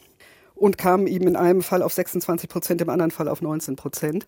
und 0.55 0.77
kamen 0.77 1.05
eben 1.07 1.27
in 1.27 1.35
einem 1.35 1.61
Fall 1.61 1.83
auf 1.83 1.93
26 1.93 2.49
Prozent, 2.49 2.81
im 2.81 2.89
anderen 2.89 3.11
Fall 3.11 3.27
auf 3.27 3.41
19 3.41 3.75
Prozent, 3.75 4.25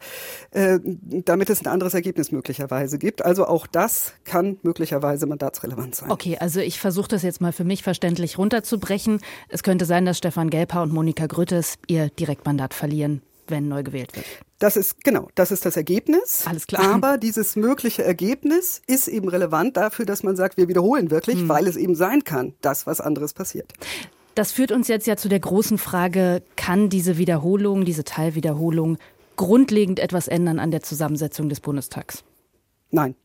äh, 0.52 0.80
damit 0.84 1.50
es 1.50 1.62
ein 1.62 1.68
anderes 1.68 1.94
Ergebnis 1.94 2.32
möglicherweise 2.32 2.98
gibt. 2.98 3.24
Also 3.24 3.48
auch 3.48 3.66
das 3.66 4.14
kann 4.26 4.58
möglicherweise 4.62 5.26
mandatsrelevant 5.26 5.96
sein. 5.96 6.12
Okay, 6.12 6.38
also 6.40 6.60
ich 6.60 6.80
versuche 6.80 7.08
das 7.08 7.24
jetzt 7.24 7.42
mal 7.42 7.54
für 7.54 7.64
mich 7.64 7.82
verständlich 7.82 8.38
runterzubrechen. 8.38 9.22
Es 9.50 9.64
könnte 9.64 9.86
sein, 9.86 10.06
dass 10.06 10.18
Stefan 10.18 10.50
Gelper 10.50 10.84
und 10.84 10.94
Monika 10.94 11.28
Grüttes 11.28 11.76
ihr 11.88 12.10
Direktmandat 12.10 12.74
verlieren 12.74 13.22
wenn 13.52 13.68
neu 13.68 13.84
gewählt 13.84 14.16
wird. 14.16 14.26
Das 14.60 14.76
ist 14.76 15.04
genau, 15.04 15.30
das 15.36 15.52
ist 15.52 15.66
das 15.66 15.78
Ergebnis. 15.78 16.44
Alles 16.46 16.68
klar. 16.68 16.94
Aber 16.94 17.18
dieses 17.18 17.56
mögliche 17.56 18.04
Ergebnis 18.04 18.82
ist 18.88 19.08
eben 19.08 19.30
relevant 19.30 19.78
dafür, 19.78 20.06
dass 20.06 20.24
man 20.24 20.36
sagt, 20.36 20.58
wir 20.58 20.68
wiederholen 20.68 21.12
wirklich, 21.12 21.40
hm. 21.40 21.50
weil 21.50 21.68
es 21.68 21.76
eben 21.76 21.96
sein 21.96 22.24
kann, 22.24 22.54
dass 22.62 22.88
was 22.88 23.02
anderes 23.02 23.34
passiert. 23.34 23.74
Das 24.36 24.52
führt 24.52 24.72
uns 24.72 24.88
jetzt 24.88 25.08
ja 25.08 25.18
zu 25.18 25.30
der 25.30 25.40
großen 25.40 25.78
Frage, 25.78 26.44
kann 26.56 26.90
diese 26.90 27.18
Wiederholung, 27.18 27.86
diese 27.86 28.04
Teilwiederholung 28.04 28.98
grundlegend 29.36 30.00
etwas 30.00 30.28
ändern 30.28 30.60
an 30.60 30.72
der 30.72 30.84
Zusammensetzung 30.84 31.50
des 31.50 31.60
Bundestags? 31.60 32.24
Nein. 32.92 33.16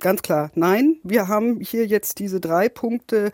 Ganz 0.00 0.22
klar, 0.22 0.50
nein. 0.54 0.96
Wir 1.02 1.28
haben 1.28 1.60
hier 1.60 1.86
jetzt 1.86 2.18
diese 2.18 2.40
drei 2.40 2.70
Punkte 2.70 3.32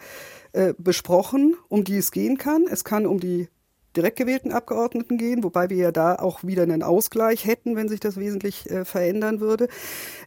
äh, 0.52 0.74
besprochen, 0.76 1.54
um 1.68 1.84
die 1.84 1.96
es 1.96 2.10
gehen 2.10 2.38
kann. 2.38 2.64
Es 2.68 2.82
kann 2.82 3.06
um 3.06 3.20
die 3.20 3.48
direkt 3.96 4.16
gewählten 4.16 4.52
Abgeordneten 4.52 5.18
gehen, 5.18 5.42
wobei 5.42 5.70
wir 5.70 5.76
ja 5.76 5.92
da 5.92 6.16
auch 6.16 6.44
wieder 6.44 6.62
einen 6.62 6.82
Ausgleich 6.82 7.46
hätten, 7.46 7.76
wenn 7.76 7.88
sich 7.88 8.00
das 8.00 8.16
wesentlich 8.16 8.70
äh, 8.70 8.84
verändern 8.84 9.40
würde. 9.40 9.68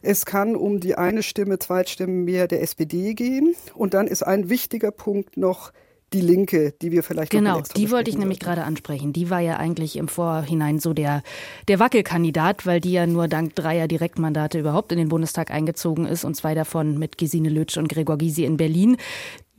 Es 0.02 0.26
kann 0.26 0.56
um 0.56 0.80
die 0.80 0.96
eine 0.96 1.22
Stimme, 1.22 1.58
Zweitstimmen 1.58 2.24
mehr 2.24 2.48
der 2.48 2.62
SPD 2.62 3.14
gehen. 3.14 3.54
Und 3.74 3.94
dann 3.94 4.06
ist 4.06 4.22
ein 4.22 4.50
wichtiger 4.50 4.90
Punkt 4.90 5.36
noch 5.36 5.72
die 6.12 6.20
Linke, 6.20 6.74
die 6.82 6.90
wir 6.90 7.02
vielleicht 7.02 7.30
genau, 7.30 7.60
die 7.60 7.90
wollte 7.90 8.10
ich 8.10 8.18
nämlich 8.18 8.40
gerade 8.40 8.64
ansprechen. 8.64 9.12
Die 9.12 9.30
war 9.30 9.40
ja 9.40 9.58
eigentlich 9.58 9.96
im 9.96 10.08
Vorhinein 10.08 10.80
so 10.80 10.92
der 10.92 11.22
der 11.68 11.78
Wackelkandidat, 11.78 12.66
weil 12.66 12.80
die 12.80 12.92
ja 12.92 13.06
nur 13.06 13.28
dank 13.28 13.54
dreier 13.54 13.86
Direktmandate 13.86 14.58
überhaupt 14.58 14.90
in 14.92 14.98
den 14.98 15.08
Bundestag 15.08 15.50
eingezogen 15.50 16.06
ist 16.06 16.24
und 16.24 16.34
zwei 16.34 16.54
davon 16.54 16.98
mit 16.98 17.16
Gesine 17.16 17.48
Lütsch 17.48 17.76
und 17.76 17.88
Gregor 17.88 18.18
Gysi 18.18 18.44
in 18.44 18.56
Berlin 18.56 18.96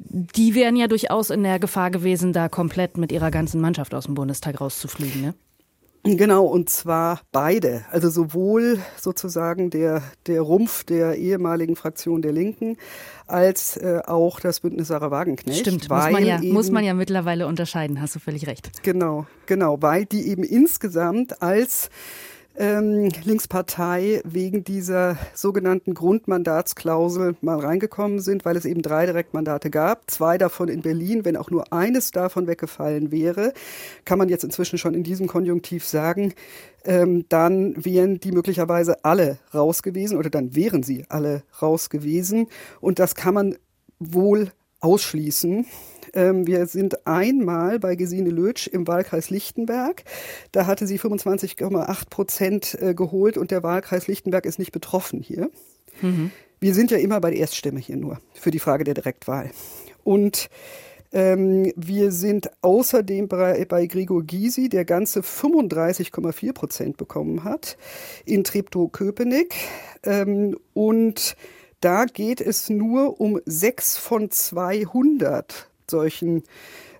die 0.10 0.56
wären 0.56 0.76
ja 0.76 0.88
durchaus 0.88 1.30
in 1.30 1.44
der 1.44 1.60
Gefahr 1.60 1.92
gewesen, 1.92 2.34
da 2.34 2.50
komplett 2.50 2.98
mit 2.98 3.12
ihrer 3.12 3.32
ganzen 3.32 3.62
Mannschaft 3.62 3.94
aus 3.94 4.06
dem 4.06 4.16
Bundestag 4.16 4.60
rauszufliegen. 4.60 5.22
Ne? 5.22 5.34
Genau, 6.04 6.46
und 6.46 6.70
zwar 6.70 7.22
beide. 7.32 7.86
Also 7.92 8.10
sowohl 8.10 8.80
sozusagen 8.98 9.70
der, 9.70 10.02
der 10.26 10.42
Rumpf 10.42 10.84
der 10.84 11.16
ehemaligen 11.16 11.76
Fraktion 11.76 12.24
der 12.24 12.32
Linken 12.32 12.78
als 13.28 13.78
äh, 13.78 14.02
auch 14.06 14.40
das 14.40 14.62
Bündnis 14.62 14.88
Sarah 14.88 15.12
Wagenknecht. 15.12 15.60
Stimmt, 15.60 15.90
muss 15.90 16.12
man, 16.12 16.26
ja, 16.26 16.42
eben, 16.42 16.54
muss 16.54 16.72
man 16.72 16.84
ja 16.84 16.96
mittlerweile 16.96 17.46
unterscheiden, 17.46 18.02
hast 18.02 18.16
du 18.16 18.20
völlig 18.20 18.48
recht. 18.48 18.82
Genau, 18.82 19.28
genau, 19.46 19.80
weil 19.82 20.06
die 20.06 20.28
eben 20.28 20.44
insgesamt 20.44 21.42
als 21.44 21.90
ähm, 22.58 23.10
Linkspartei 23.24 24.22
wegen 24.24 24.64
dieser 24.64 25.18
sogenannten 25.34 25.94
Grundmandatsklausel 25.94 27.36
mal 27.42 27.60
reingekommen 27.60 28.20
sind, 28.20 28.46
weil 28.46 28.58
es 28.58 28.66
eben 28.66 28.82
drei 28.82 29.06
Direktmandate 29.06 29.70
gab, 29.70 30.10
zwei 30.12 30.38
davon 30.38 30.68
in 30.68 30.82
Berlin. 30.82 31.26
Wenn 31.26 31.38
auch 31.38 31.50
nur 31.50 31.72
eines 31.72 32.12
davon 32.12 32.48
weggefallen 32.48 33.12
wäre, 33.12 33.54
kann 34.06 34.18
man 34.18 34.30
jetzt 34.30 34.44
inzwischen 34.44 34.78
schon 34.78 34.94
in 34.94 35.04
diesem 35.04 35.28
Konjunktiv 35.28 35.86
sagen, 35.86 36.34
ähm, 36.84 37.26
dann 37.30 37.74
wären 37.84 38.20
die 38.20 38.32
möglicherweise 38.32 39.06
alle 39.06 39.40
raus 39.54 39.82
gewesen 39.84 40.18
oder 40.18 40.30
dann 40.30 40.56
wären 40.56 40.84
sie 40.84 41.06
alle 41.10 41.44
raus 41.62 41.90
gewesen. 41.90 42.48
Und 42.82 43.00
das 43.00 43.16
kann 43.16 43.34
man 43.34 43.56
wohl 44.00 44.52
ausschließen. 44.82 45.66
Ähm, 46.14 46.46
wir 46.46 46.66
sind 46.66 47.08
einmal 47.08 47.80
bei 47.80 47.96
Gesine 47.96 48.30
Lötsch 48.30 48.68
im 48.68 48.88
Wahlkreis 48.88 49.30
Lichtenberg. 49.30 50.04
Da 50.52 50.66
hatte 50.66 50.88
sie 50.88 51.00
25,8 51.00 52.10
Prozent 52.10 52.78
äh, 52.82 52.94
geholt 52.94 53.38
und 53.38 53.52
der 53.52 53.64
Wahlkreis 53.64 54.08
Lichtenberg 54.08 54.46
ist 54.46 54.60
nicht 54.60 54.72
betroffen 54.72 55.22
hier. 55.22 55.50
Mhm. 56.02 56.32
Wir 56.60 56.74
sind 56.74 56.92
ja 56.92 56.98
immer 56.98 57.20
bei 57.22 57.32
der 57.32 57.40
Erststimme 57.40 57.80
hier 57.80 57.98
nur 57.98 58.20
für 58.34 58.52
die 58.52 58.60
Frage 58.60 58.84
der 58.84 58.94
Direktwahl. 58.94 59.52
Und 60.04 60.50
ähm, 61.14 61.72
wir 61.76 62.12
sind 62.12 62.50
außerdem 62.62 63.28
bei, 63.28 63.66
bei 63.66 63.86
Gregor 63.86 64.24
Gysi, 64.24 64.70
der 64.70 64.86
ganze 64.86 65.22
35,4 65.22 66.54
Prozent 66.54 66.98
bekommen 66.98 67.44
hat, 67.44 67.78
in 68.26 68.44
Treptow-Köpenick. 68.44 69.54
Ähm, 70.04 70.58
und 70.74 71.36
da 71.82 72.06
geht 72.06 72.40
es 72.42 72.70
nur 72.70 73.20
um 73.20 73.42
sechs 73.46 73.98
von 73.98 74.32
200 74.32 75.68
solchen 75.90 76.44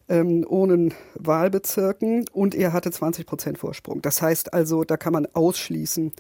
ähm, 0.10 0.46
Wahlbezirken 1.16 2.26
und 2.34 2.54
er 2.54 2.74
hatte 2.74 2.92
20 2.92 3.26
Prozent 3.26 3.58
Vorsprung. 3.58 4.02
Das 4.02 4.22
heißt 4.22 4.54
also, 4.54 4.84
da 4.84 4.98
kann 4.98 5.14
man 5.14 5.28
ausschließen, 5.34 6.12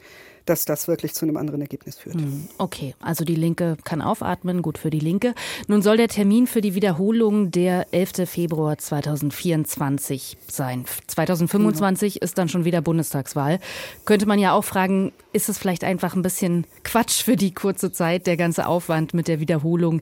dass 0.45 0.65
das 0.65 0.87
wirklich 0.87 1.13
zu 1.13 1.25
einem 1.25 1.37
anderen 1.37 1.61
Ergebnis 1.61 1.97
führt. 1.97 2.15
Hm, 2.15 2.47
okay, 2.57 2.95
also 2.99 3.23
die 3.25 3.35
Linke 3.35 3.77
kann 3.83 4.01
aufatmen, 4.01 4.61
gut 4.61 4.77
für 4.77 4.89
die 4.89 4.99
Linke. 4.99 5.33
Nun 5.67 5.81
soll 5.81 5.97
der 5.97 6.07
Termin 6.07 6.47
für 6.47 6.61
die 6.61 6.75
Wiederholung 6.75 7.51
der 7.51 7.93
11. 7.93 8.29
Februar 8.29 8.77
2024 8.77 10.37
sein. 10.47 10.85
2025 11.07 12.13
genau. 12.13 12.23
ist 12.23 12.37
dann 12.37 12.49
schon 12.49 12.65
wieder 12.65 12.81
Bundestagswahl. 12.81 13.59
Könnte 14.05 14.25
man 14.25 14.39
ja 14.39 14.53
auch 14.53 14.63
fragen, 14.63 15.11
ist 15.33 15.49
es 15.49 15.57
vielleicht 15.57 15.83
einfach 15.83 16.15
ein 16.15 16.21
bisschen 16.21 16.65
Quatsch 16.83 17.23
für 17.23 17.35
die 17.35 17.53
kurze 17.53 17.91
Zeit, 17.91 18.27
der 18.27 18.37
ganze 18.37 18.67
Aufwand 18.67 19.13
mit 19.13 19.27
der 19.27 19.39
Wiederholung? 19.39 20.01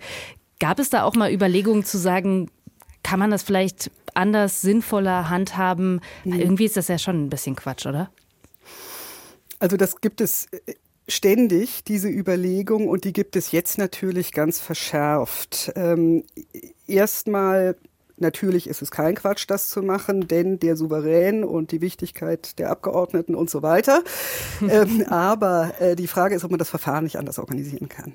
Gab 0.59 0.79
es 0.79 0.89
da 0.89 1.03
auch 1.03 1.15
mal 1.15 1.31
Überlegungen 1.31 1.85
zu 1.85 1.97
sagen, 1.97 2.49
kann 3.03 3.19
man 3.19 3.31
das 3.31 3.43
vielleicht 3.43 3.91
anders, 4.13 4.61
sinnvoller 4.61 5.29
handhaben? 5.29 6.01
Mhm. 6.23 6.33
Irgendwie 6.39 6.65
ist 6.65 6.77
das 6.77 6.87
ja 6.87 6.97
schon 6.97 7.25
ein 7.25 7.29
bisschen 7.29 7.55
Quatsch, 7.55 7.85
oder? 7.85 8.09
Also 9.59 9.77
das 9.77 10.01
gibt 10.01 10.21
es 10.21 10.47
äh, 10.51 10.73
ständig, 11.07 11.83
diese 11.83 12.09
Überlegung, 12.09 12.87
und 12.87 13.03
die 13.03 13.13
gibt 13.13 13.35
es 13.35 13.51
jetzt 13.51 13.77
natürlich 13.77 14.31
ganz 14.31 14.59
verschärft. 14.59 15.71
Ähm, 15.75 16.23
Erstmal 16.87 17.75
Natürlich 18.19 18.67
ist 18.67 18.81
es 18.81 18.91
kein 18.91 19.15
Quatsch, 19.15 19.45
das 19.47 19.69
zu 19.69 19.81
machen, 19.81 20.27
denn 20.27 20.59
der 20.59 20.75
Souverän 20.75 21.43
und 21.43 21.71
die 21.71 21.81
Wichtigkeit 21.81 22.59
der 22.59 22.69
Abgeordneten 22.69 23.35
und 23.35 23.49
so 23.49 23.61
weiter. 23.61 24.03
ähm, 24.61 25.05
aber 25.09 25.73
äh, 25.79 25.95
die 25.95 26.07
Frage 26.07 26.35
ist, 26.35 26.43
ob 26.43 26.51
man 26.51 26.59
das 26.59 26.69
Verfahren 26.69 27.03
nicht 27.03 27.17
anders 27.17 27.39
organisieren 27.39 27.89
kann. 27.89 28.13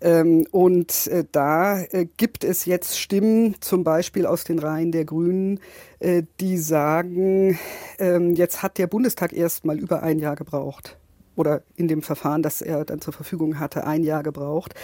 Ähm, 0.00 0.46
und 0.50 1.06
äh, 1.06 1.24
da 1.32 1.80
äh, 1.80 2.06
gibt 2.16 2.44
es 2.44 2.66
jetzt 2.66 2.98
Stimmen, 2.98 3.56
zum 3.60 3.82
Beispiel 3.82 4.26
aus 4.26 4.44
den 4.44 4.58
Reihen 4.58 4.92
der 4.92 5.04
Grünen, 5.04 5.60
äh, 6.00 6.22
die 6.40 6.58
sagen, 6.58 7.58
ähm, 7.98 8.34
jetzt 8.34 8.62
hat 8.62 8.76
der 8.76 8.88
Bundestag 8.88 9.32
erst 9.32 9.64
mal 9.64 9.78
über 9.78 10.02
ein 10.02 10.18
Jahr 10.18 10.36
gebraucht 10.36 10.98
oder 11.36 11.62
in 11.76 11.86
dem 11.88 12.02
Verfahren, 12.02 12.42
das 12.42 12.62
er 12.62 12.84
dann 12.84 13.00
zur 13.00 13.12
Verfügung 13.12 13.60
hatte, 13.60 13.86
ein 13.86 14.02
Jahr 14.02 14.22
gebraucht, 14.22 14.74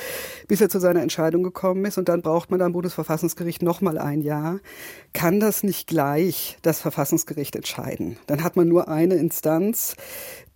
bis 0.48 0.60
er 0.60 0.68
zu 0.68 0.78
seiner 0.78 1.02
Entscheidung 1.02 1.42
gekommen 1.42 1.84
ist. 1.84 1.98
Und 1.98 2.08
dann 2.08 2.22
braucht 2.22 2.50
man 2.50 2.62
am 2.62 2.72
Bundesverfassungsgericht 2.72 3.62
noch 3.62 3.80
mal 3.80 3.98
ein 3.98 4.20
Jahr. 4.20 4.60
Kann 5.12 5.40
das 5.40 5.62
nicht 5.62 5.88
gleich 5.88 6.58
das 6.62 6.80
Verfassungsgericht 6.80 7.56
entscheiden? 7.56 8.16
Dann 8.26 8.44
hat 8.44 8.56
man 8.56 8.68
nur 8.68 8.88
eine 8.88 9.14
Instanz, 9.14 9.96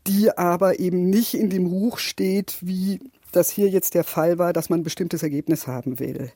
die 0.06 0.36
aber 0.36 0.78
eben 0.78 1.10
nicht 1.10 1.34
in 1.34 1.50
dem 1.50 1.66
Ruch 1.66 1.98
steht 1.98 2.58
wie 2.60 3.00
dass 3.36 3.50
hier 3.50 3.68
jetzt 3.68 3.94
der 3.94 4.04
Fall 4.04 4.38
war, 4.38 4.52
dass 4.52 4.70
man 4.70 4.80
ein 4.80 4.84
bestimmtes 4.84 5.22
Ergebnis 5.22 5.66
haben 5.66 5.98
will. 5.98 6.30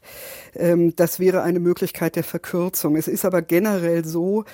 Ähm, 0.55 0.95
das 0.97 1.19
wäre 1.19 1.43
eine 1.43 1.61
Möglichkeit 1.61 2.17
der 2.17 2.25
Verkürzung. 2.25 2.97
Es 2.97 3.09
ist 3.09 3.25
aber 3.25 3.43
generell 3.43 4.05
so 4.05 4.45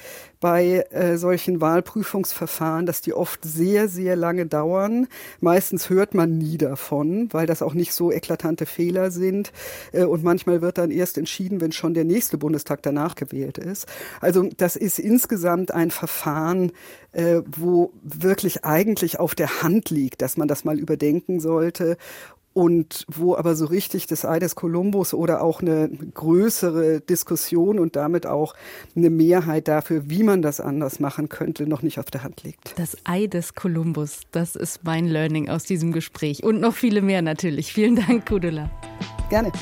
bei 0.41 0.85
äh, 0.91 1.17
solchen 1.17 1.61
Wahlprüfungsverfahren, 1.61 2.87
dass 2.87 3.01
die 3.01 3.15
oft 3.15 3.43
sehr, 3.45 3.89
sehr 3.89 4.17
lange 4.17 4.47
dauern. 4.47 5.09
Meistens 5.41 5.91
hört 5.91 6.15
man 6.15 6.39
nie 6.39 6.59
davon, 6.59 7.29
weil 7.33 7.47
das 7.47 7.63
auch 7.63 7.75
nicht 7.75 7.93
so 7.93 8.13
eklatante 8.13 8.67
Fehler 8.67 9.11
sind. 9.11 9.53
Äh, 9.93 10.05
und 10.05 10.23
manchmal 10.23 10.63
wird 10.63 10.79
dann 10.79 10.91
erst 10.91 11.19
entschieden, 11.19 11.61
wenn 11.61 11.73
schon 11.73 11.95
der 11.95 12.05
nächste 12.05 12.39
Bundestag 12.39 12.83
danach 12.83 13.15
gewählt 13.15 13.59
ist. 13.59 13.87
Also 14.21 14.49
das 14.57 14.77
ist 14.77 14.99
insgesamt 14.99 15.73
ein 15.73 15.91
Verfahren, 15.91 16.73
äh, 17.13 17.41
wo 17.47 17.93
wirklich 18.03 18.65
eigentlich 18.65 19.19
auf 19.19 19.35
der 19.35 19.63
Hand 19.63 19.91
liegt, 19.91 20.23
dass 20.23 20.37
man 20.37 20.49
das 20.49 20.65
mal 20.65 20.79
überdenken 20.79 21.41
sollte 21.41 21.97
und 22.57 23.05
wo 23.07 23.37
aber 23.37 23.55
so 23.55 23.67
richtig 23.67 24.07
das 24.07 24.25
Ei 24.25 24.39
des 24.39 24.55
Kolumbus 24.55 25.13
oder 25.13 25.43
auch 25.43 25.61
eine 25.61 25.91
größere 25.91 27.03
Diskussion 27.03 27.79
und 27.79 27.97
damit 27.97 28.27
auch 28.27 28.55
eine 28.97 29.11
Mehrheit 29.11 29.69
dafür, 29.69 30.09
wie 30.09 30.23
man 30.23 30.41
das 30.41 30.61
anders 30.61 30.99
machen 30.99 31.29
könnte, 31.29 31.67
noch 31.67 31.83
nicht 31.83 31.99
auf 31.99 32.07
der 32.07 32.23
Hand 32.23 32.45
liegt. 32.45 32.73
Das 32.79 32.97
Ei 33.05 33.27
des 33.27 33.55
Kolumbus, 33.55 34.21
das 34.33 34.57
ist 34.57 34.85
mein 34.85 35.07
Learning 35.07 35.51
aus 35.51 35.65
diesem 35.65 35.93
Gespräch 35.93 36.45
und 36.45 36.59
noch 36.59 36.75
viele 36.75 37.03
mehr 37.03 37.21
natürlich. 37.21 37.75
Vielen 37.75 37.97
Dank, 37.97 38.27
Kudula. 38.27 38.71
Gerne. 39.29 39.53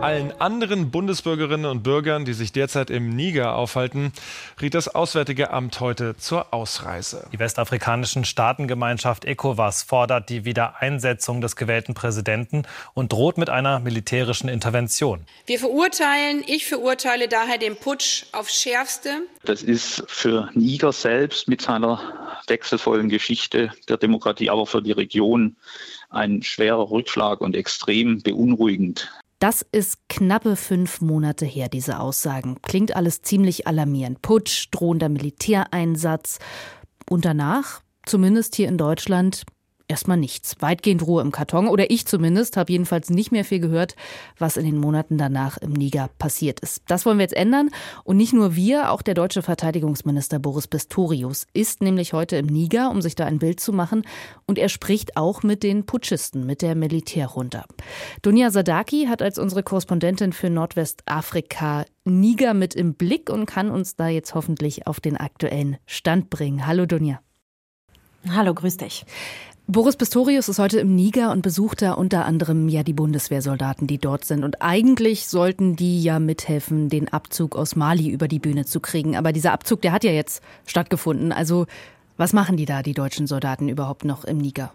Allen 0.00 0.32
anderen 0.40 0.90
Bundesbürgerinnen 0.90 1.70
und 1.70 1.82
Bürgern, 1.82 2.24
die 2.24 2.32
sich 2.32 2.52
derzeit 2.52 2.88
im 2.88 3.10
Niger 3.10 3.54
aufhalten, 3.54 4.12
riet 4.58 4.72
das 4.72 4.88
Auswärtige 4.88 5.50
Amt 5.50 5.78
heute 5.80 6.16
zur 6.16 6.54
Ausreise. 6.54 7.28
Die 7.34 7.38
westafrikanischen 7.38 8.24
Staatengemeinschaft 8.24 9.26
ECOWAS 9.26 9.82
fordert 9.82 10.30
die 10.30 10.46
Wiedereinsetzung 10.46 11.42
des 11.42 11.54
gewählten 11.54 11.92
Präsidenten 11.92 12.62
und 12.94 13.12
droht 13.12 13.36
mit 13.36 13.50
einer 13.50 13.78
militärischen 13.78 14.48
Intervention. 14.48 15.26
Wir 15.44 15.58
verurteilen, 15.58 16.44
ich 16.46 16.66
verurteile 16.66 17.28
daher 17.28 17.58
den 17.58 17.76
Putsch 17.76 18.24
aufs 18.32 18.58
Schärfste. 18.58 19.10
Das 19.44 19.62
ist 19.62 20.02
für 20.06 20.48
Niger 20.54 20.92
selbst 20.92 21.46
mit 21.46 21.60
seiner 21.60 22.00
wechselvollen 22.46 23.10
Geschichte 23.10 23.70
der 23.90 23.98
Demokratie, 23.98 24.48
aber 24.48 24.66
für 24.66 24.80
die 24.80 24.92
Region 24.92 25.56
ein 26.08 26.42
schwerer 26.42 26.90
Rückschlag 26.90 27.42
und 27.42 27.54
extrem 27.54 28.22
beunruhigend. 28.22 29.10
Das 29.40 29.66
ist 29.72 29.96
knappe 30.10 30.54
fünf 30.54 31.00
Monate 31.00 31.46
her, 31.46 31.70
diese 31.70 31.98
Aussagen. 31.98 32.60
Klingt 32.60 32.94
alles 32.94 33.22
ziemlich 33.22 33.66
alarmierend. 33.66 34.20
Putsch, 34.20 34.68
drohender 34.70 35.08
Militäreinsatz. 35.08 36.40
Und 37.08 37.24
danach, 37.24 37.80
zumindest 38.04 38.54
hier 38.54 38.68
in 38.68 38.76
Deutschland, 38.76 39.44
erstmal 39.90 40.16
nichts. 40.16 40.56
Weitgehend 40.60 41.06
Ruhe 41.06 41.20
im 41.20 41.32
Karton. 41.32 41.68
Oder 41.68 41.90
ich 41.90 42.06
zumindest 42.06 42.56
habe 42.56 42.72
jedenfalls 42.72 43.10
nicht 43.10 43.32
mehr 43.32 43.44
viel 43.44 43.60
gehört, 43.60 43.96
was 44.38 44.56
in 44.56 44.64
den 44.64 44.78
Monaten 44.78 45.18
danach 45.18 45.58
im 45.58 45.72
Niger 45.72 46.08
passiert 46.18 46.60
ist. 46.60 46.82
Das 46.86 47.04
wollen 47.04 47.18
wir 47.18 47.24
jetzt 47.24 47.36
ändern. 47.36 47.70
Und 48.04 48.16
nicht 48.16 48.32
nur 48.32 48.56
wir, 48.56 48.92
auch 48.92 49.02
der 49.02 49.14
deutsche 49.14 49.42
Verteidigungsminister 49.42 50.38
Boris 50.38 50.68
Pistorius 50.68 51.46
ist 51.52 51.82
nämlich 51.82 52.12
heute 52.12 52.36
im 52.36 52.46
Niger, 52.46 52.90
um 52.90 53.02
sich 53.02 53.16
da 53.16 53.26
ein 53.26 53.38
Bild 53.38 53.60
zu 53.60 53.72
machen. 53.72 54.02
Und 54.46 54.58
er 54.58 54.68
spricht 54.68 55.16
auch 55.16 55.42
mit 55.42 55.62
den 55.62 55.84
Putschisten, 55.84 56.46
mit 56.46 56.62
der 56.62 56.74
Militärjunta. 56.74 57.64
Dunja 58.22 58.50
Sadaki 58.50 59.06
hat 59.08 59.20
als 59.20 59.38
unsere 59.38 59.62
Korrespondentin 59.62 60.32
für 60.32 60.48
Nordwestafrika 60.48 61.84
Niger 62.04 62.54
mit 62.54 62.74
im 62.74 62.94
Blick 62.94 63.28
und 63.28 63.46
kann 63.46 63.70
uns 63.70 63.96
da 63.96 64.08
jetzt 64.08 64.34
hoffentlich 64.34 64.86
auf 64.86 65.00
den 65.00 65.16
aktuellen 65.16 65.76
Stand 65.86 66.30
bringen. 66.30 66.66
Hallo 66.66 66.86
Dunja. 66.86 67.20
Hallo, 68.28 68.52
grüß 68.52 68.76
dich. 68.76 69.06
Boris 69.72 69.94
Pistorius 69.94 70.48
ist 70.48 70.58
heute 70.58 70.80
im 70.80 70.96
Niger 70.96 71.30
und 71.30 71.42
besucht 71.42 71.80
da 71.80 71.92
unter 71.92 72.24
anderem 72.24 72.68
ja 72.68 72.82
die 72.82 72.92
Bundeswehrsoldaten, 72.92 73.86
die 73.86 73.98
dort 73.98 74.24
sind. 74.24 74.42
Und 74.42 74.62
eigentlich 74.62 75.28
sollten 75.28 75.76
die 75.76 76.02
ja 76.02 76.18
mithelfen, 76.18 76.88
den 76.88 77.06
Abzug 77.12 77.54
aus 77.54 77.76
Mali 77.76 78.08
über 78.08 78.26
die 78.26 78.40
Bühne 78.40 78.64
zu 78.64 78.80
kriegen. 78.80 79.16
Aber 79.16 79.32
dieser 79.32 79.52
Abzug, 79.52 79.80
der 79.82 79.92
hat 79.92 80.02
ja 80.02 80.10
jetzt 80.10 80.42
stattgefunden. 80.66 81.30
Also 81.30 81.66
was 82.16 82.32
machen 82.32 82.56
die 82.56 82.64
da, 82.64 82.82
die 82.82 82.94
deutschen 82.94 83.28
Soldaten 83.28 83.68
überhaupt 83.68 84.04
noch 84.04 84.24
im 84.24 84.38
Niger? 84.38 84.72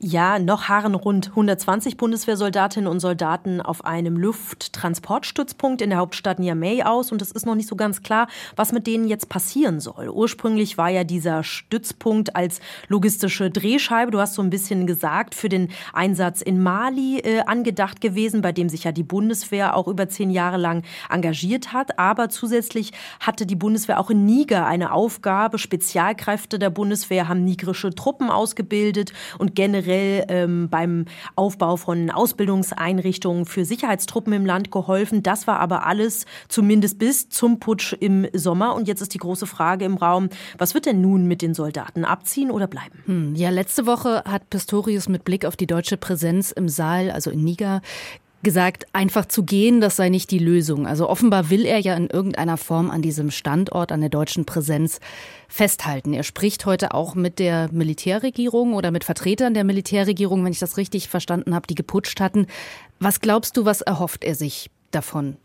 Ja, 0.00 0.40
noch 0.40 0.64
harren 0.64 0.96
rund 0.96 1.28
120 1.28 1.96
Bundeswehrsoldatinnen 1.96 2.90
und 2.90 2.98
Soldaten 2.98 3.60
auf 3.60 3.84
einem 3.84 4.16
Lufttransportstützpunkt 4.16 5.80
in 5.80 5.90
der 5.90 6.00
Hauptstadt 6.00 6.40
Niamey 6.40 6.82
aus 6.82 7.12
und 7.12 7.22
es 7.22 7.30
ist 7.30 7.46
noch 7.46 7.54
nicht 7.54 7.68
so 7.68 7.76
ganz 7.76 8.02
klar, 8.02 8.26
was 8.56 8.72
mit 8.72 8.88
denen 8.88 9.06
jetzt 9.06 9.28
passieren 9.28 9.78
soll. 9.78 10.08
Ursprünglich 10.08 10.76
war 10.76 10.90
ja 10.90 11.04
dieser 11.04 11.44
Stützpunkt 11.44 12.34
als 12.34 12.60
logistische 12.88 13.50
Drehscheibe, 13.50 14.10
du 14.10 14.18
hast 14.18 14.34
so 14.34 14.42
ein 14.42 14.50
bisschen 14.50 14.88
gesagt, 14.88 15.34
für 15.34 15.48
den 15.48 15.70
Einsatz 15.92 16.42
in 16.42 16.60
Mali 16.60 17.20
äh, 17.20 17.42
angedacht 17.46 18.00
gewesen, 18.00 18.42
bei 18.42 18.50
dem 18.50 18.68
sich 18.68 18.84
ja 18.84 18.92
die 18.92 19.04
Bundeswehr 19.04 19.76
auch 19.76 19.86
über 19.86 20.08
zehn 20.08 20.30
Jahre 20.30 20.56
lang 20.56 20.82
engagiert 21.08 21.72
hat. 21.72 22.00
Aber 22.00 22.28
zusätzlich 22.28 22.92
hatte 23.20 23.46
die 23.46 23.56
Bundeswehr 23.56 24.00
auch 24.00 24.10
in 24.10 24.26
Niger 24.26 24.66
eine 24.66 24.92
Aufgabe. 24.92 25.58
Spezialkräfte 25.58 26.58
der 26.58 26.70
Bundeswehr 26.70 27.28
haben 27.28 27.44
nigrische 27.44 27.94
Truppen 27.94 28.28
ausgebildet 28.28 29.12
und 29.38 29.54
generell 29.54 29.83
generell 29.84 30.24
ähm, 30.28 30.68
beim 30.68 31.04
Aufbau 31.36 31.76
von 31.76 32.10
Ausbildungseinrichtungen 32.10 33.46
für 33.46 33.64
Sicherheitstruppen 33.64 34.32
im 34.32 34.46
Land 34.46 34.70
geholfen. 34.70 35.22
Das 35.22 35.46
war 35.46 35.60
aber 35.60 35.86
alles 35.86 36.26
zumindest 36.48 36.98
bis 36.98 37.28
zum 37.28 37.58
Putsch 37.60 37.94
im 37.98 38.26
Sommer. 38.32 38.74
Und 38.74 38.88
jetzt 38.88 39.00
ist 39.00 39.14
die 39.14 39.18
große 39.18 39.46
Frage 39.46 39.84
im 39.84 39.96
Raum, 39.96 40.28
was 40.58 40.74
wird 40.74 40.86
denn 40.86 41.00
nun 41.00 41.26
mit 41.26 41.42
den 41.42 41.54
Soldaten? 41.54 42.04
Abziehen 42.04 42.50
oder 42.50 42.66
bleiben? 42.66 43.02
Hm, 43.06 43.34
ja, 43.34 43.50
letzte 43.50 43.86
Woche 43.86 44.22
hat 44.24 44.50
Pistorius 44.50 45.08
mit 45.08 45.24
Blick 45.24 45.44
auf 45.44 45.56
die 45.56 45.66
deutsche 45.66 45.96
Präsenz 45.96 46.50
im 46.52 46.68
Saal, 46.68 47.10
also 47.10 47.30
in 47.30 47.44
Niger, 47.44 47.80
gesagt, 48.44 48.86
einfach 48.92 49.26
zu 49.26 49.42
gehen, 49.42 49.80
das 49.80 49.96
sei 49.96 50.08
nicht 50.08 50.30
die 50.30 50.38
Lösung. 50.38 50.86
Also 50.86 51.08
offenbar 51.08 51.50
will 51.50 51.66
er 51.66 51.80
ja 51.80 51.96
in 51.96 52.08
irgendeiner 52.08 52.56
Form 52.56 52.90
an 52.90 53.02
diesem 53.02 53.32
Standort, 53.32 53.90
an 53.90 54.00
der 54.00 54.10
deutschen 54.10 54.44
Präsenz 54.44 55.00
festhalten. 55.48 56.12
Er 56.12 56.22
spricht 56.22 56.64
heute 56.66 56.94
auch 56.94 57.16
mit 57.16 57.40
der 57.40 57.68
Militärregierung 57.72 58.74
oder 58.74 58.92
mit 58.92 59.02
Vertretern 59.02 59.54
der 59.54 59.64
Militärregierung, 59.64 60.44
wenn 60.44 60.52
ich 60.52 60.60
das 60.60 60.76
richtig 60.76 61.08
verstanden 61.08 61.54
habe, 61.54 61.66
die 61.66 61.74
geputscht 61.74 62.20
hatten. 62.20 62.46
Was 63.00 63.20
glaubst 63.20 63.56
du, 63.56 63.64
was 63.64 63.80
erhofft 63.80 64.22
er 64.22 64.36
sich 64.36 64.70
davon? 64.92 65.36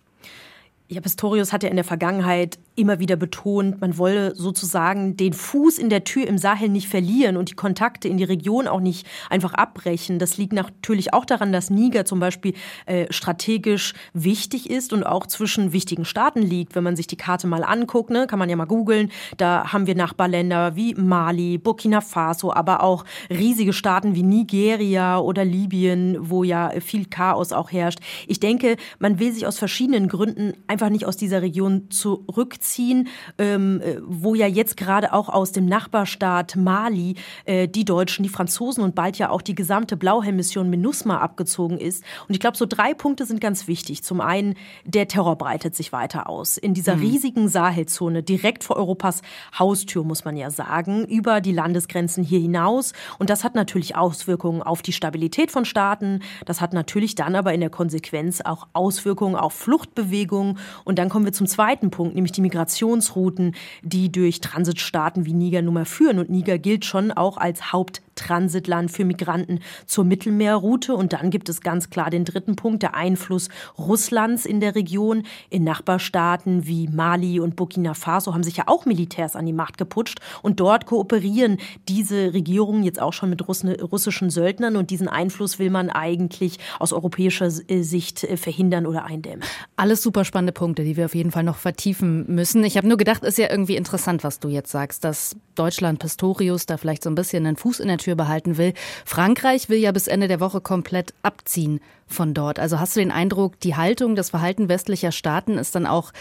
Ja, 0.87 1.01
Pistorius 1.01 1.53
hat 1.53 1.63
ja 1.63 1.69
in 1.69 1.75
der 1.75 1.85
Vergangenheit 1.85 2.57
immer 2.79 2.99
wieder 2.99 3.17
betont, 3.17 3.81
man 3.81 3.97
wolle 3.97 4.33
sozusagen 4.35 5.17
den 5.17 5.33
Fuß 5.33 5.77
in 5.77 5.89
der 5.89 6.05
Tür 6.05 6.25
im 6.27 6.37
Sahel 6.37 6.69
nicht 6.69 6.87
verlieren 6.87 7.35
und 7.35 7.51
die 7.51 7.55
Kontakte 7.55 8.07
in 8.07 8.17
die 8.17 8.23
Region 8.23 8.67
auch 8.67 8.79
nicht 8.79 9.05
einfach 9.29 9.53
abbrechen. 9.53 10.17
Das 10.17 10.37
liegt 10.37 10.53
natürlich 10.53 11.13
auch 11.13 11.25
daran, 11.25 11.51
dass 11.51 11.69
Niger 11.69 12.05
zum 12.05 12.19
Beispiel 12.19 12.53
äh, 12.85 13.11
strategisch 13.11 13.93
wichtig 14.13 14.69
ist 14.69 14.93
und 14.93 15.03
auch 15.03 15.27
zwischen 15.27 15.73
wichtigen 15.73 16.05
Staaten 16.05 16.41
liegt. 16.41 16.75
Wenn 16.75 16.83
man 16.83 16.95
sich 16.95 17.07
die 17.07 17.17
Karte 17.17 17.47
mal 17.47 17.63
anguckt, 17.63 18.09
ne, 18.09 18.27
kann 18.27 18.39
man 18.39 18.49
ja 18.49 18.55
mal 18.55 18.65
googeln, 18.65 19.11
da 19.37 19.73
haben 19.73 19.85
wir 19.85 19.95
Nachbarländer 19.95 20.75
wie 20.75 20.95
Mali, 20.95 21.57
Burkina 21.57 21.99
Faso, 22.01 22.53
aber 22.53 22.81
auch 22.81 23.03
riesige 23.29 23.73
Staaten 23.73 24.15
wie 24.15 24.23
Nigeria 24.23 25.19
oder 25.19 25.43
Libyen, 25.43 26.17
wo 26.19 26.43
ja 26.43 26.71
viel 26.79 27.05
Chaos 27.05 27.51
auch 27.51 27.71
herrscht. 27.71 27.99
Ich 28.27 28.39
denke, 28.39 28.77
man 28.99 29.19
will 29.19 29.33
sich 29.33 29.45
aus 29.45 29.59
verschiedenen 29.59 30.07
Gründen 30.07 30.53
einfach 30.67 30.89
nicht 30.89 31.05
aus 31.05 31.17
dieser 31.17 31.41
Region 31.41 31.89
zurückziehen 31.89 32.68
ziehen, 32.69 33.07
ähm, 33.37 33.81
äh, 33.81 33.97
wo 34.05 34.35
ja 34.35 34.47
jetzt 34.47 34.77
gerade 34.77 35.13
auch 35.13 35.29
aus 35.29 35.51
dem 35.51 35.65
Nachbarstaat 35.65 36.55
Mali 36.55 37.15
äh, 37.45 37.67
die 37.67 37.85
Deutschen, 37.85 38.23
die 38.23 38.29
Franzosen 38.29 38.83
und 38.83 38.95
bald 38.95 39.17
ja 39.17 39.29
auch 39.29 39.41
die 39.41 39.55
gesamte 39.55 39.97
Blauhelm-Mission 39.97 40.69
MINUSMA 40.69 41.19
abgezogen 41.19 41.77
ist. 41.77 42.03
Und 42.27 42.33
ich 42.33 42.39
glaube, 42.39 42.57
so 42.57 42.65
drei 42.65 42.93
Punkte 42.93 43.25
sind 43.25 43.41
ganz 43.41 43.67
wichtig. 43.67 44.03
Zum 44.03 44.21
einen, 44.21 44.55
der 44.85 45.07
Terror 45.07 45.35
breitet 45.37 45.75
sich 45.75 45.91
weiter 45.91 46.29
aus. 46.29 46.57
In 46.57 46.73
dieser 46.73 46.95
mhm. 46.95 47.01
riesigen 47.01 47.47
Sahelzone, 47.49 48.23
direkt 48.23 48.63
vor 48.63 48.77
Europas 48.77 49.21
Haustür, 49.57 50.03
muss 50.03 50.25
man 50.25 50.37
ja 50.37 50.51
sagen, 50.51 51.05
über 51.05 51.41
die 51.41 51.51
Landesgrenzen 51.51 52.23
hier 52.23 52.39
hinaus. 52.39 52.93
Und 53.17 53.29
das 53.29 53.43
hat 53.43 53.55
natürlich 53.55 53.95
Auswirkungen 53.95 54.61
auf 54.61 54.81
die 54.81 54.93
Stabilität 54.93 55.51
von 55.51 55.65
Staaten. 55.65 56.21
Das 56.45 56.61
hat 56.61 56.73
natürlich 56.73 57.15
dann 57.15 57.35
aber 57.35 57.53
in 57.53 57.61
der 57.61 57.69
Konsequenz 57.69 58.41
auch 58.41 58.67
Auswirkungen 58.73 59.35
auf 59.35 59.53
Fluchtbewegungen. 59.53 60.57
Und 60.85 60.99
dann 60.99 61.09
kommen 61.09 61.25
wir 61.25 61.33
zum 61.33 61.47
zweiten 61.47 61.89
Punkt, 61.89 62.15
nämlich 62.15 62.31
die 62.31 62.41
Migration. 62.41 62.58
Migrationsrouten, 62.59 63.55
die 63.83 64.11
durch 64.11 64.41
Transitstaaten 64.41 65.25
wie 65.25 65.33
Niger 65.33 65.61
nun 65.61 65.73
mal 65.75 65.85
führen. 65.85 66.19
Und 66.19 66.29
Niger 66.29 66.57
gilt 66.57 66.85
schon 66.85 67.11
auch 67.11 67.37
als 67.37 67.71
Haupt 67.71 68.01
Transitland 68.19 68.91
für 68.91 69.05
Migranten 69.05 69.59
zur 69.85 70.03
Mittelmeerroute. 70.03 70.93
Und 70.93 71.13
dann 71.13 71.31
gibt 71.31 71.49
es 71.49 71.61
ganz 71.61 71.89
klar 71.89 72.09
den 72.09 72.25
dritten 72.25 72.55
Punkt, 72.55 72.83
der 72.83 72.95
Einfluss 72.95 73.49
Russlands 73.77 74.45
in 74.45 74.59
der 74.59 74.75
Region. 74.75 75.23
In 75.49 75.63
Nachbarstaaten 75.63 76.67
wie 76.67 76.87
Mali 76.87 77.39
und 77.39 77.55
Burkina 77.55 77.93
Faso 77.93 78.33
haben 78.33 78.43
sich 78.43 78.57
ja 78.57 78.65
auch 78.67 78.85
Militärs 78.85 79.35
an 79.35 79.45
die 79.45 79.53
Macht 79.53 79.77
geputscht. 79.77 80.19
Und 80.41 80.59
dort 80.59 80.85
kooperieren 80.85 81.57
diese 81.87 82.33
Regierungen 82.33 82.83
jetzt 82.83 83.01
auch 83.01 83.13
schon 83.13 83.29
mit 83.29 83.47
russischen 83.47 84.29
Söldnern. 84.29 84.75
Und 84.75 84.91
diesen 84.91 85.07
Einfluss 85.07 85.59
will 85.59 85.69
man 85.69 85.89
eigentlich 85.89 86.59
aus 86.79 86.93
europäischer 86.93 87.49
Sicht 87.49 88.23
äh, 88.23 88.37
verhindern 88.37 88.85
oder 88.85 89.05
eindämmen. 89.05 89.43
Alles 89.75 90.03
super 90.03 90.25
spannende 90.25 90.53
Punkte, 90.53 90.83
die 90.83 90.97
wir 90.97 91.05
auf 91.05 91.15
jeden 91.15 91.31
Fall 91.31 91.43
noch 91.43 91.57
vertiefen 91.57 92.25
müssen. 92.27 92.63
Ich 92.63 92.77
habe 92.77 92.87
nur 92.87 92.97
gedacht, 92.97 93.23
ist 93.23 93.37
ja 93.37 93.49
irgendwie 93.49 93.75
interessant, 93.75 94.23
was 94.23 94.39
du 94.39 94.49
jetzt 94.49 94.71
sagst, 94.71 95.03
dass 95.03 95.35
Deutschland 95.55 95.99
Pistorius 95.99 96.65
da 96.65 96.77
vielleicht 96.77 97.03
so 97.03 97.09
ein 97.09 97.15
bisschen 97.15 97.45
einen 97.45 97.57
Fuß 97.57 97.79
in 97.79 97.87
der 97.87 97.97
Tür 97.97 98.08
behalten 98.15 98.57
will. 98.57 98.73
Frankreich 99.05 99.69
will 99.69 99.79
ja 99.79 99.91
bis 99.91 100.07
Ende 100.07 100.27
der 100.27 100.39
Woche 100.39 100.61
komplett 100.61 101.13
abziehen 101.23 101.79
von 102.07 102.33
dort. 102.33 102.59
Also 102.59 102.79
hast 102.79 102.95
du 102.95 102.99
den 102.99 103.11
Eindruck, 103.11 103.59
die 103.59 103.75
Haltung, 103.75 104.15
das 104.15 104.31
Verhalten 104.31 104.69
westlicher 104.69 105.11
Staaten 105.11 105.57
ist 105.57 105.75
dann 105.75 105.85
auch 105.85 106.11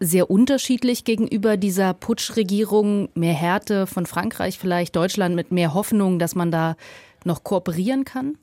sehr 0.00 0.30
unterschiedlich 0.30 1.04
gegenüber 1.04 1.56
dieser 1.56 1.94
Putschregierung, 1.94 3.08
mehr 3.14 3.34
Härte 3.34 3.86
von 3.86 4.06
Frankreich 4.06 4.58
vielleicht, 4.58 4.94
Deutschland 4.94 5.34
mit 5.34 5.50
mehr 5.50 5.74
Hoffnung, 5.74 6.18
dass 6.18 6.34
man 6.34 6.50
da 6.50 6.76
noch 7.24 7.42
kooperieren 7.42 8.04
kann? 8.04 8.38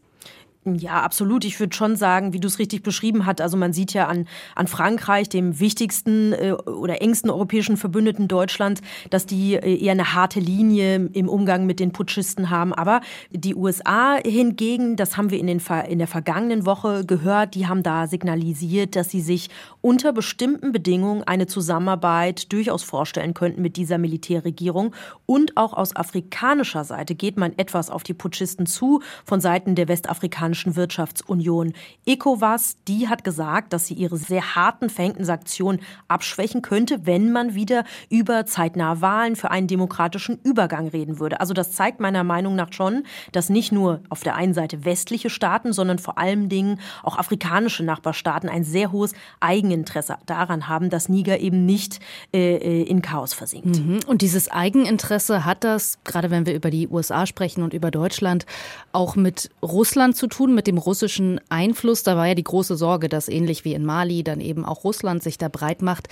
Ja, 0.68 1.04
absolut. 1.04 1.46
Ich 1.46 1.60
würde 1.60 1.76
schon 1.76 1.96
sagen, 1.96 2.34
wie 2.34 2.40
du 2.40 2.48
es 2.48 2.58
richtig 2.58 2.82
beschrieben 2.82 3.28
hast, 3.28 3.40
also 3.40 3.56
man 3.56 3.72
sieht 3.72 3.94
ja 3.94 4.08
an, 4.08 4.28
an 4.56 4.66
Frankreich, 4.66 5.30
dem 5.30 5.60
wichtigsten 5.60 6.34
äh, 6.34 6.54
oder 6.54 7.04
engsten 7.04 7.30
europäischen 7.30 7.78
Verbündeten 7.78 8.28
Deutschland, 8.28 8.82
dass 9.12 9.28
die 9.28 9.54
äh, 9.54 9.78
eher 9.78 9.92
eine 9.92 10.16
harte 10.16 10.40
Linie 10.40 11.08
im 11.14 11.30
Umgang 11.30 11.68
mit 11.68 11.80
den 11.80 11.92
Putschisten 11.92 12.50
haben. 12.50 12.74
Aber 12.74 13.02
die 13.30 13.54
USA 13.54 14.18
hingegen, 14.26 14.96
das 14.96 15.18
haben 15.18 15.30
wir 15.30 15.38
in, 15.38 15.46
den, 15.46 15.62
in 15.88 16.00
der 16.00 16.08
vergangenen 16.08 16.66
Woche 16.66 17.06
gehört, 17.06 17.54
die 17.54 17.68
haben 17.68 17.84
da 17.84 18.08
signalisiert, 18.08 18.96
dass 18.96 19.12
sie 19.12 19.22
sich 19.22 19.52
unter 19.82 20.14
bestimmten 20.14 20.72
Bedingungen 20.72 21.22
eine 21.22 21.46
Zusammenarbeit 21.46 22.52
durchaus 22.52 22.82
vorstellen 22.82 23.36
könnten 23.36 23.62
mit 23.62 23.78
dieser 23.78 24.00
Militärregierung. 24.00 24.96
Und 25.28 25.58
auch 25.58 25.74
aus 25.74 25.96
afrikanischer 25.96 26.86
Seite 26.86 27.14
geht 27.14 27.38
man 27.38 27.56
etwas 27.56 27.92
auf 27.92 28.02
die 28.02 28.16
Putschisten 28.16 28.66
zu, 28.66 29.04
von 29.26 29.40
Seiten 29.40 29.76
der 29.76 29.88
westafrikanischen 29.88 30.55
Afrikanischen 30.56 30.76
Wirtschaftsunion. 30.76 31.74
ECOWAS, 32.06 32.78
die 32.88 33.10
hat 33.10 33.24
gesagt, 33.24 33.74
dass 33.74 33.88
sie 33.88 33.94
ihre 33.94 34.18
sehr 34.18 34.56
harten 34.56 34.90
verhängten 34.90 35.26
Sanktionen 35.26 35.82
abschwächen 36.08 36.62
könnte, 36.62 37.06
wenn 37.06 37.32
man 37.32 37.56
wieder 37.56 37.84
über 38.10 38.46
zeitnahe 38.46 39.02
Wahlen 39.02 39.36
für 39.36 39.52
einen 39.52 39.68
demokratischen 39.68 40.40
Übergang 40.44 40.88
reden 40.88 41.20
würde. 41.20 41.42
Also 41.42 41.54
das 41.54 41.74
zeigt 41.74 42.00
meiner 42.00 42.24
Meinung 42.24 42.56
nach 42.56 42.72
schon, 42.72 43.04
dass 43.34 43.50
nicht 43.50 43.74
nur 43.74 44.00
auf 44.10 44.24
der 44.24 44.36
einen 44.36 44.54
Seite 44.54 44.86
westliche 44.86 45.30
Staaten, 45.30 45.74
sondern 45.74 46.00
vor 46.00 46.18
allen 46.18 46.48
Dingen 46.48 46.80
auch 47.04 47.18
afrikanische 47.18 47.84
Nachbarstaaten 47.84 48.50
ein 48.50 48.64
sehr 48.64 48.94
hohes 48.94 49.14
Eigeninteresse 49.42 50.16
daran 50.26 50.70
haben, 50.70 50.90
dass 50.90 51.10
Niger 51.10 51.40
eben 51.40 51.66
nicht 51.66 52.00
äh, 52.34 52.56
äh 52.56 52.84
in 52.86 53.02
Chaos 53.02 53.34
versinkt. 53.34 53.80
Mhm. 53.80 54.00
Und 54.08 54.22
dieses 54.22 54.50
Eigeninteresse 54.50 55.44
hat 55.44 55.64
das, 55.64 55.98
gerade 56.04 56.30
wenn 56.30 56.46
wir 56.46 56.54
über 56.54 56.70
die 56.70 56.88
USA 56.88 57.26
sprechen 57.26 57.64
und 57.64 57.74
über 57.74 57.92
Deutschland, 57.92 58.46
auch 58.92 59.16
mit 59.16 59.50
Russland 59.62 60.16
zu 60.16 60.28
tun 60.28 60.45
tun 60.46 60.56
mit 60.56 60.68
dem 60.68 60.78
russischen 60.78 61.42
Einfluss. 61.50 62.04
Da 62.04 62.16
war 62.16 62.28
ja 62.28 62.36
die 62.36 62.44
große 62.44 62.76
Sorge, 62.76 63.10
dass 63.10 63.28
ähnlich 63.28 63.66
wie 63.66 63.74
in 63.74 63.84
Mali 63.84 64.24
dann 64.24 64.40
eben 64.40 64.64
auch 64.64 64.84
Russland 64.84 65.24
sich 65.24 65.38
da 65.38 65.48
breit 65.48 65.82
macht. 65.82 66.08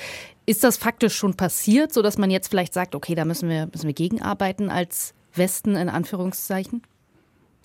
Ist 0.46 0.64
das 0.64 0.78
faktisch 0.78 1.16
schon 1.16 1.36
passiert, 1.36 1.94
sodass 1.94 2.18
man 2.18 2.32
jetzt 2.32 2.48
vielleicht 2.48 2.74
sagt, 2.74 2.96
okay, 2.96 3.16
da 3.16 3.26
müssen 3.26 3.50
wir, 3.50 3.68
müssen 3.68 3.88
wir 3.88 3.94
gegenarbeiten 3.94 4.70
als 4.70 5.14
Westen 5.36 5.76
in 5.76 5.90
Anführungszeichen? 5.90 6.82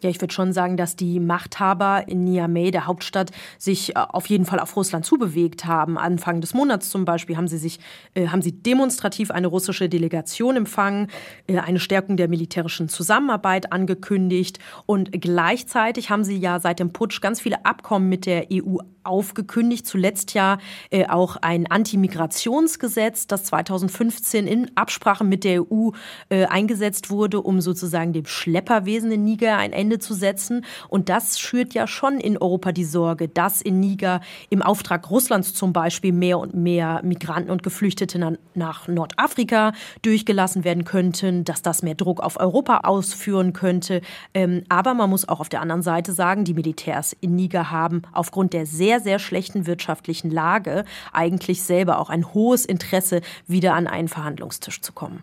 Ja, 0.01 0.11
ich 0.11 0.21
würde 0.21 0.33
schon 0.33 0.53
sagen, 0.53 0.77
dass 0.77 0.95
die 0.95 1.19
Machthaber 1.19 2.05
in 2.07 2.23
Niamey, 2.23 2.71
der 2.71 2.87
Hauptstadt, 2.87 3.33
sich 3.59 3.97
äh, 3.97 3.99
auf 3.99 4.27
jeden 4.27 4.45
Fall 4.45 4.61
auf 4.61 4.77
Russland 4.77 5.05
zubewegt 5.05 5.65
haben. 5.65 5.99
Anfang 5.99 6.41
des 6.41 6.55
Monats 6.55 6.91
zum 6.91 7.05
Beispiel 7.05 7.37
haben 7.37 7.49
sie 7.49 7.59
sich, 7.59 7.81
äh, 8.15 8.29
haben 8.29 8.43
sie 8.43 8.53
demonstrativ 8.53 9.33
eine 9.33 9.49
russische 9.49 9.89
Delegation 9.89 10.57
empfangen, 10.57 11.09
äh, 11.49 11.59
eine 11.59 11.81
Stärkung 11.81 12.17
der 12.17 12.29
militärischen 12.29 12.89
Zusammenarbeit 12.89 13.73
angekündigt 13.73 14.61
und 14.87 15.11
gleichzeitig 15.11 16.11
haben 16.11 16.23
sie 16.23 16.37
ja 16.37 16.61
seit 16.61 16.79
dem 16.79 16.93
Putsch 16.93 17.21
ganz 17.21 17.41
viele 17.41 17.65
Abkommen 17.65 18.09
mit 18.09 18.25
der 18.25 18.47
EU 18.53 18.79
aufgekündigt. 19.09 19.87
Zuletzt 19.87 20.35
ja 20.35 20.59
äh, 20.91 21.07
auch 21.07 21.37
ein 21.37 21.69
Antimigrationsgesetz, 21.69 23.27
das 23.27 23.45
2015 23.45 24.47
in 24.47 24.71
Absprache 24.77 25.25
mit 25.25 25.45
der 25.45 25.63
EU 25.63 25.91
äh, 26.29 26.45
eingesetzt 26.45 27.11
wurde, 27.11 27.41
um 27.41 27.61
sozusagen 27.61 28.13
dem 28.13 28.27
Schlepperwesen 28.27 29.11
in 29.11 29.25
Niger 29.25 29.57
ein 29.57 29.73
Ende 29.73 29.88
zu 29.97 30.13
setzen. 30.13 30.67
Und 30.89 31.09
das 31.09 31.41
schürt 31.41 31.73
ja 31.73 31.87
schon 31.87 32.19
in 32.21 32.37
Europa 32.37 32.73
die 32.73 32.85
Sorge, 32.85 33.29
dass 33.29 33.63
in 33.63 33.81
Niger 33.81 34.21
im 34.51 34.61
Auftrag 34.61 35.11
Russlands 35.11 35.55
zum 35.55 35.73
Beispiel 35.73 36.13
mehr 36.13 36.39
und 36.39 36.55
mehr 36.55 37.01
Migranten 37.03 37.51
und 37.51 37.63
Geflüchtete 37.63 38.39
nach 38.55 38.89
Nordafrika 38.89 39.73
durchgelassen 40.03 40.65
werden 40.65 40.85
könnten, 40.85 41.45
dass 41.45 41.63
das 41.63 41.83
mehr 41.83 41.95
Druck 41.95 42.21
auf 42.21 42.39
Europa 42.39 42.81
ausführen 42.85 43.55
könnte. 43.55 44.03
Ähm, 44.35 44.65
aber 44.69 44.93
man 44.93 45.09
muss 45.09 45.27
auch 45.27 45.41
auf 45.41 45.49
der 45.49 45.63
anderen 45.63 45.83
Seite 45.83 46.13
sagen, 46.13 46.45
die 46.45 46.55
Militärs 46.55 47.17
in 47.21 47.35
Niger 47.35 47.71
haben 47.71 48.03
aufgrund 48.13 48.53
der 48.53 48.67
sehr, 48.67 49.01
sehr 49.01 49.19
schlechten 49.19 49.67
wirtschaftlichen 49.67 50.31
Lage 50.31 50.85
eigentlich 51.13 51.63
selber 51.63 51.99
auch 51.99 52.11
ein 52.11 52.35
hohes 52.35 52.67
Interesse, 52.67 53.21
wieder 53.47 53.75
an 53.75 53.87
einen 53.87 54.09
Verhandlungstisch 54.09 54.81
zu 54.81 54.93
kommen. 54.93 55.23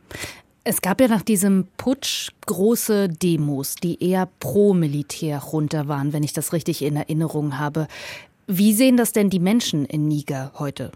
Es 0.68 0.82
gab 0.82 1.00
ja 1.00 1.08
nach 1.08 1.22
diesem 1.22 1.68
Putsch 1.78 2.32
große 2.48 3.08
Demos, 3.08 3.76
die 3.76 4.04
eher 4.04 4.28
pro 4.40 4.74
Militär 4.74 5.38
runter 5.38 5.88
waren, 5.88 6.12
wenn 6.12 6.24
ich 6.24 6.34
das 6.34 6.54
richtig 6.54 6.82
in 6.82 6.96
Erinnerung 6.96 7.60
habe. 7.60 7.88
Wie 8.48 8.74
sehen 8.74 8.98
das 8.98 9.12
denn 9.12 9.30
die 9.30 9.40
Menschen 9.40 9.86
in 9.86 10.08
Niger 10.08 10.54
heute? 10.58 10.92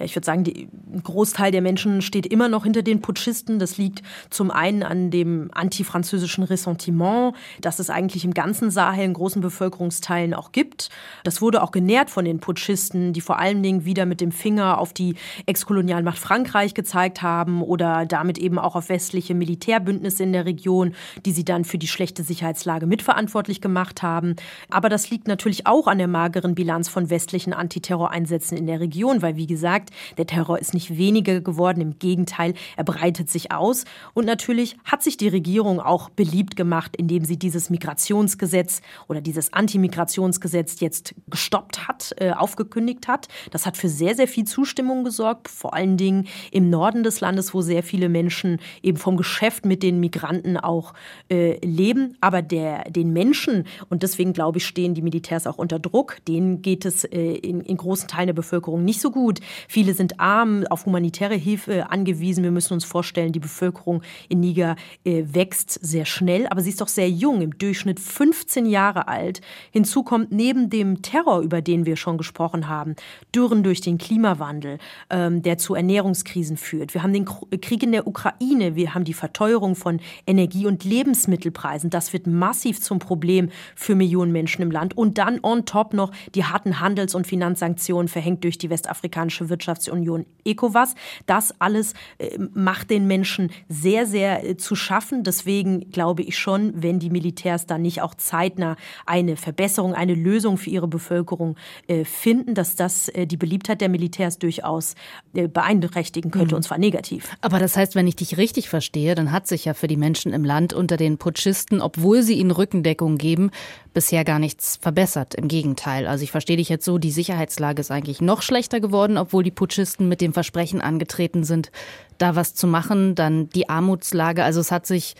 Ja, 0.00 0.06
ich 0.06 0.16
würde 0.16 0.24
sagen, 0.24 0.44
die, 0.44 0.68
ein 0.92 1.02
Großteil 1.02 1.52
der 1.52 1.60
Menschen 1.60 2.00
steht 2.00 2.26
immer 2.26 2.48
noch 2.48 2.64
hinter 2.64 2.82
den 2.82 3.02
Putschisten. 3.02 3.58
Das 3.58 3.76
liegt 3.76 4.02
zum 4.30 4.50
einen 4.50 4.82
an 4.82 5.10
dem 5.10 5.50
antifranzösischen 5.52 6.42
Ressentiment, 6.42 7.34
das 7.60 7.78
es 7.78 7.90
eigentlich 7.90 8.24
im 8.24 8.32
ganzen 8.32 8.70
Sahel 8.70 9.04
in 9.04 9.12
großen 9.12 9.42
Bevölkerungsteilen 9.42 10.32
auch 10.32 10.52
gibt. 10.52 10.88
Das 11.22 11.42
wurde 11.42 11.62
auch 11.62 11.70
genährt 11.70 12.08
von 12.08 12.24
den 12.24 12.40
Putschisten, 12.40 13.12
die 13.12 13.20
vor 13.20 13.38
allen 13.38 13.62
Dingen 13.62 13.84
wieder 13.84 14.06
mit 14.06 14.22
dem 14.22 14.32
Finger 14.32 14.78
auf 14.78 14.94
die 14.94 15.16
Exkolonialmacht 15.44 16.18
Frankreich 16.18 16.72
gezeigt 16.72 17.20
haben 17.20 17.62
oder 17.62 18.06
damit 18.06 18.38
eben 18.38 18.58
auch 18.58 18.76
auf 18.76 18.88
westliche 18.88 19.34
Militärbündnisse 19.34 20.22
in 20.22 20.32
der 20.32 20.46
Region, 20.46 20.94
die 21.26 21.32
sie 21.32 21.44
dann 21.44 21.64
für 21.64 21.76
die 21.76 21.88
schlechte 21.88 22.22
Sicherheitslage 22.22 22.86
mitverantwortlich 22.86 23.60
gemacht 23.60 24.02
haben. 24.02 24.36
Aber 24.70 24.88
das 24.88 25.10
liegt 25.10 25.28
natürlich 25.28 25.66
auch 25.66 25.86
an 25.86 25.98
der 25.98 26.08
mageren 26.08 26.54
Bilanz 26.54 26.88
von 26.88 27.10
westlichen 27.10 27.52
Antiterroreinsätzen 27.52 28.56
in 28.56 28.66
der 28.66 28.80
Region, 28.80 29.20
weil 29.20 29.36
wie 29.36 29.46
gesagt, 29.46 29.89
der 30.18 30.26
Terror 30.26 30.58
ist 30.58 30.74
nicht 30.74 30.96
weniger 30.96 31.40
geworden, 31.40 31.80
im 31.80 31.98
Gegenteil, 31.98 32.54
er 32.76 32.84
breitet 32.84 33.30
sich 33.30 33.52
aus. 33.52 33.84
Und 34.14 34.26
natürlich 34.26 34.76
hat 34.84 35.02
sich 35.02 35.16
die 35.16 35.28
Regierung 35.28 35.80
auch 35.80 36.10
beliebt 36.10 36.56
gemacht, 36.56 36.96
indem 36.96 37.24
sie 37.24 37.38
dieses 37.38 37.70
Migrationsgesetz 37.70 38.82
oder 39.08 39.20
dieses 39.20 39.52
Antimigrationsgesetz 39.52 40.80
jetzt 40.80 41.14
gestoppt 41.28 41.88
hat, 41.88 42.14
äh, 42.18 42.32
aufgekündigt 42.32 43.08
hat. 43.08 43.28
Das 43.50 43.66
hat 43.66 43.76
für 43.76 43.88
sehr, 43.88 44.14
sehr 44.14 44.28
viel 44.28 44.44
Zustimmung 44.44 45.04
gesorgt, 45.04 45.48
vor 45.48 45.74
allen 45.74 45.96
Dingen 45.96 46.26
im 46.50 46.70
Norden 46.70 47.02
des 47.02 47.20
Landes, 47.20 47.54
wo 47.54 47.62
sehr 47.62 47.82
viele 47.82 48.08
Menschen 48.08 48.58
eben 48.82 48.98
vom 48.98 49.16
Geschäft 49.16 49.64
mit 49.64 49.82
den 49.82 50.00
Migranten 50.00 50.56
auch 50.56 50.94
äh, 51.30 51.58
leben. 51.64 52.16
Aber 52.20 52.42
der, 52.42 52.84
den 52.90 53.12
Menschen, 53.12 53.64
und 53.88 54.02
deswegen 54.02 54.32
glaube 54.32 54.58
ich, 54.58 54.66
stehen 54.66 54.94
die 54.94 55.02
Militärs 55.02 55.46
auch 55.46 55.58
unter 55.58 55.78
Druck, 55.78 56.18
denen 56.26 56.62
geht 56.62 56.84
es 56.84 57.04
äh, 57.04 57.34
in, 57.34 57.60
in 57.60 57.76
großen 57.76 58.08
Teilen 58.08 58.28
der 58.28 58.34
Bevölkerung 58.34 58.84
nicht 58.84 59.00
so 59.00 59.10
gut. 59.10 59.40
Viele 59.68 59.79
Viele 59.80 59.94
sind 59.94 60.20
arm, 60.20 60.66
auf 60.68 60.84
humanitäre 60.84 61.36
Hilfe 61.36 61.88
angewiesen. 61.88 62.44
Wir 62.44 62.50
müssen 62.50 62.74
uns 62.74 62.84
vorstellen, 62.84 63.32
die 63.32 63.40
Bevölkerung 63.40 64.02
in 64.28 64.40
Niger 64.40 64.76
äh, 65.04 65.22
wächst 65.26 65.70
sehr 65.70 66.04
schnell, 66.04 66.46
aber 66.48 66.60
sie 66.60 66.68
ist 66.68 66.82
doch 66.82 66.88
sehr 66.88 67.08
jung, 67.08 67.40
im 67.40 67.56
Durchschnitt 67.56 67.98
15 67.98 68.66
Jahre 68.66 69.08
alt. 69.08 69.40
Hinzu 69.70 70.02
kommt 70.02 70.32
neben 70.32 70.68
dem 70.68 71.00
Terror, 71.00 71.40
über 71.40 71.62
den 71.62 71.86
wir 71.86 71.96
schon 71.96 72.18
gesprochen 72.18 72.68
haben, 72.68 72.94
Dürren 73.34 73.62
durch 73.62 73.80
den 73.80 73.96
Klimawandel, 73.96 74.76
ähm, 75.08 75.40
der 75.40 75.56
zu 75.56 75.74
Ernährungskrisen 75.74 76.58
führt. 76.58 76.92
Wir 76.92 77.02
haben 77.02 77.14
den 77.14 77.24
Krieg 77.24 77.82
in 77.82 77.92
der 77.92 78.06
Ukraine, 78.06 78.76
wir 78.76 78.92
haben 78.92 79.04
die 79.04 79.14
Verteuerung 79.14 79.76
von 79.76 79.98
Energie- 80.26 80.66
und 80.66 80.84
Lebensmittelpreisen. 80.84 81.88
Das 81.88 82.12
wird 82.12 82.26
massiv 82.26 82.82
zum 82.82 82.98
Problem 82.98 83.48
für 83.74 83.94
Millionen 83.94 84.30
Menschen 84.30 84.60
im 84.60 84.70
Land. 84.70 84.94
Und 84.94 85.16
dann 85.16 85.40
on 85.42 85.64
top 85.64 85.94
noch 85.94 86.12
die 86.34 86.44
harten 86.44 86.80
Handels- 86.80 87.14
und 87.14 87.26
Finanzsanktionen 87.26 88.08
verhängt 88.08 88.44
durch 88.44 88.58
die 88.58 88.68
westafrikanische 88.68 89.48
Wirtschaft 89.48 89.59
Wirtschaftsunion 89.60 90.26
ECOWAS. 90.44 90.94
Das 91.26 91.54
alles 91.60 91.92
äh, 92.18 92.38
macht 92.54 92.90
den 92.90 93.06
Menschen 93.06 93.50
sehr, 93.68 94.06
sehr 94.06 94.44
äh, 94.44 94.56
zu 94.56 94.74
schaffen. 94.74 95.22
Deswegen 95.22 95.90
glaube 95.90 96.22
ich 96.22 96.38
schon, 96.38 96.82
wenn 96.82 96.98
die 96.98 97.10
Militärs 97.10 97.66
da 97.66 97.78
nicht 97.78 98.00
auch 98.00 98.14
zeitnah 98.14 98.76
eine 99.06 99.36
Verbesserung, 99.36 99.94
eine 99.94 100.14
Lösung 100.14 100.56
für 100.56 100.70
ihre 100.70 100.88
Bevölkerung 100.88 101.56
äh, 101.86 102.04
finden, 102.04 102.54
dass 102.54 102.74
das 102.74 103.10
die 103.14 103.36
Beliebtheit 103.36 103.80
der 103.80 103.88
Militärs 103.88 104.38
durchaus 104.38 104.94
beeinträchtigen 105.32 106.30
könnte, 106.30 106.54
mhm. 106.54 106.56
und 106.56 106.62
zwar 106.62 106.78
negativ. 106.78 107.36
Aber 107.40 107.58
das 107.58 107.76
heißt, 107.76 107.94
wenn 107.94 108.06
ich 108.06 108.16
dich 108.16 108.36
richtig 108.36 108.68
verstehe, 108.68 109.14
dann 109.14 109.32
hat 109.32 109.46
sich 109.46 109.64
ja 109.64 109.74
für 109.74 109.86
die 109.86 109.96
Menschen 109.96 110.32
im 110.32 110.44
Land 110.44 110.72
unter 110.72 110.96
den 110.96 111.18
Putschisten, 111.18 111.80
obwohl 111.80 112.22
sie 112.22 112.34
ihnen 112.34 112.50
Rückendeckung 112.50 113.18
geben, 113.18 113.50
bisher 113.92 114.24
gar 114.24 114.38
nichts 114.38 114.76
verbessert. 114.76 115.34
Im 115.34 115.48
Gegenteil. 115.48 116.06
Also 116.06 116.24
ich 116.24 116.30
verstehe 116.30 116.56
dich 116.56 116.68
jetzt 116.68 116.84
so, 116.84 116.98
die 116.98 117.10
Sicherheitslage 117.10 117.80
ist 117.80 117.90
eigentlich 117.90 118.20
noch 118.20 118.42
schlechter 118.42 118.80
geworden, 118.80 119.18
obwohl 119.18 119.42
die 119.42 119.49
Putschisten 119.50 120.08
mit 120.08 120.20
dem 120.20 120.32
Versprechen 120.32 120.80
angetreten 120.80 121.44
sind, 121.44 121.70
da 122.18 122.36
was 122.36 122.54
zu 122.54 122.66
machen. 122.66 123.14
Dann 123.14 123.48
die 123.50 123.68
Armutslage. 123.68 124.44
Also 124.44 124.60
es 124.60 124.70
hat 124.70 124.86
sich 124.86 125.14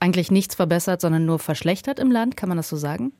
eigentlich 0.00 0.30
nichts 0.30 0.54
verbessert, 0.54 1.00
sondern 1.00 1.26
nur 1.26 1.38
verschlechtert 1.38 1.98
im 1.98 2.10
Land. 2.10 2.36
Kann 2.36 2.48
man 2.48 2.56
das 2.56 2.68
so 2.68 2.76
sagen? 2.76 3.12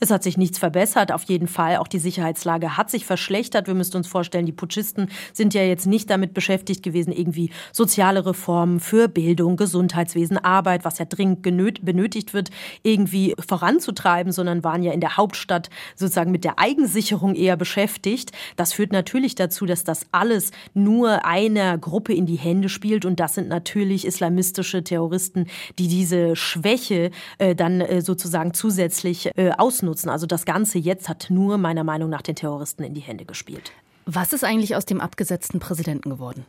Es 0.00 0.10
hat 0.12 0.22
sich 0.22 0.36
nichts 0.36 0.58
verbessert, 0.58 1.10
auf 1.10 1.24
jeden 1.24 1.48
Fall. 1.48 1.78
Auch 1.78 1.88
die 1.88 1.98
Sicherheitslage 1.98 2.76
hat 2.76 2.88
sich 2.88 3.04
verschlechtert. 3.04 3.66
Wir 3.66 3.74
müssen 3.74 3.96
uns 3.96 4.06
vorstellen, 4.06 4.46
die 4.46 4.52
Putschisten 4.52 5.10
sind 5.32 5.54
ja 5.54 5.62
jetzt 5.62 5.86
nicht 5.86 6.08
damit 6.08 6.34
beschäftigt 6.34 6.84
gewesen, 6.84 7.12
irgendwie 7.12 7.50
soziale 7.72 8.24
Reformen 8.24 8.78
für 8.78 9.08
Bildung, 9.08 9.56
Gesundheitswesen, 9.56 10.38
Arbeit, 10.38 10.84
was 10.84 10.98
ja 10.98 11.04
dringend 11.04 11.42
benötigt 11.42 12.32
wird, 12.32 12.50
irgendwie 12.84 13.34
voranzutreiben, 13.44 14.30
sondern 14.30 14.62
waren 14.62 14.84
ja 14.84 14.92
in 14.92 15.00
der 15.00 15.16
Hauptstadt 15.16 15.68
sozusagen 15.96 16.30
mit 16.30 16.44
der 16.44 16.60
Eigensicherung 16.60 17.34
eher 17.34 17.56
beschäftigt. 17.56 18.30
Das 18.54 18.72
führt 18.72 18.92
natürlich 18.92 19.34
dazu, 19.34 19.66
dass 19.66 19.82
das 19.82 20.06
alles 20.12 20.52
nur 20.74 21.24
einer 21.24 21.76
Gruppe 21.76 22.14
in 22.14 22.26
die 22.26 22.36
Hände 22.36 22.68
spielt. 22.68 23.04
Und 23.04 23.18
das 23.18 23.34
sind 23.34 23.48
natürlich 23.48 24.06
islamistische 24.06 24.84
Terroristen, 24.84 25.46
die 25.80 25.88
diese 25.88 26.36
Schwäche 26.36 27.10
äh, 27.38 27.56
dann 27.56 27.80
äh, 27.80 28.00
sozusagen 28.00 28.54
zusätzlich 28.54 29.36
äh, 29.36 29.50
ausnutzen 29.58 29.87
ausnutzen. 29.88 30.10
Also 30.10 30.26
das 30.26 30.44
Ganze 30.44 30.78
jetzt 30.78 31.08
hat 31.08 31.28
nur 31.30 31.58
meiner 31.58 31.84
Meinung 31.84 32.10
nach 32.10 32.22
den 32.22 32.36
Terroristen 32.36 32.84
in 32.84 32.94
die 32.94 33.00
Hände 33.00 33.24
gespielt. 33.24 33.72
Was 34.06 34.32
ist 34.32 34.44
eigentlich 34.44 34.76
aus 34.76 34.86
dem 34.86 35.00
abgesetzten 35.00 35.60
Präsidenten 35.60 36.10
geworden? 36.10 36.46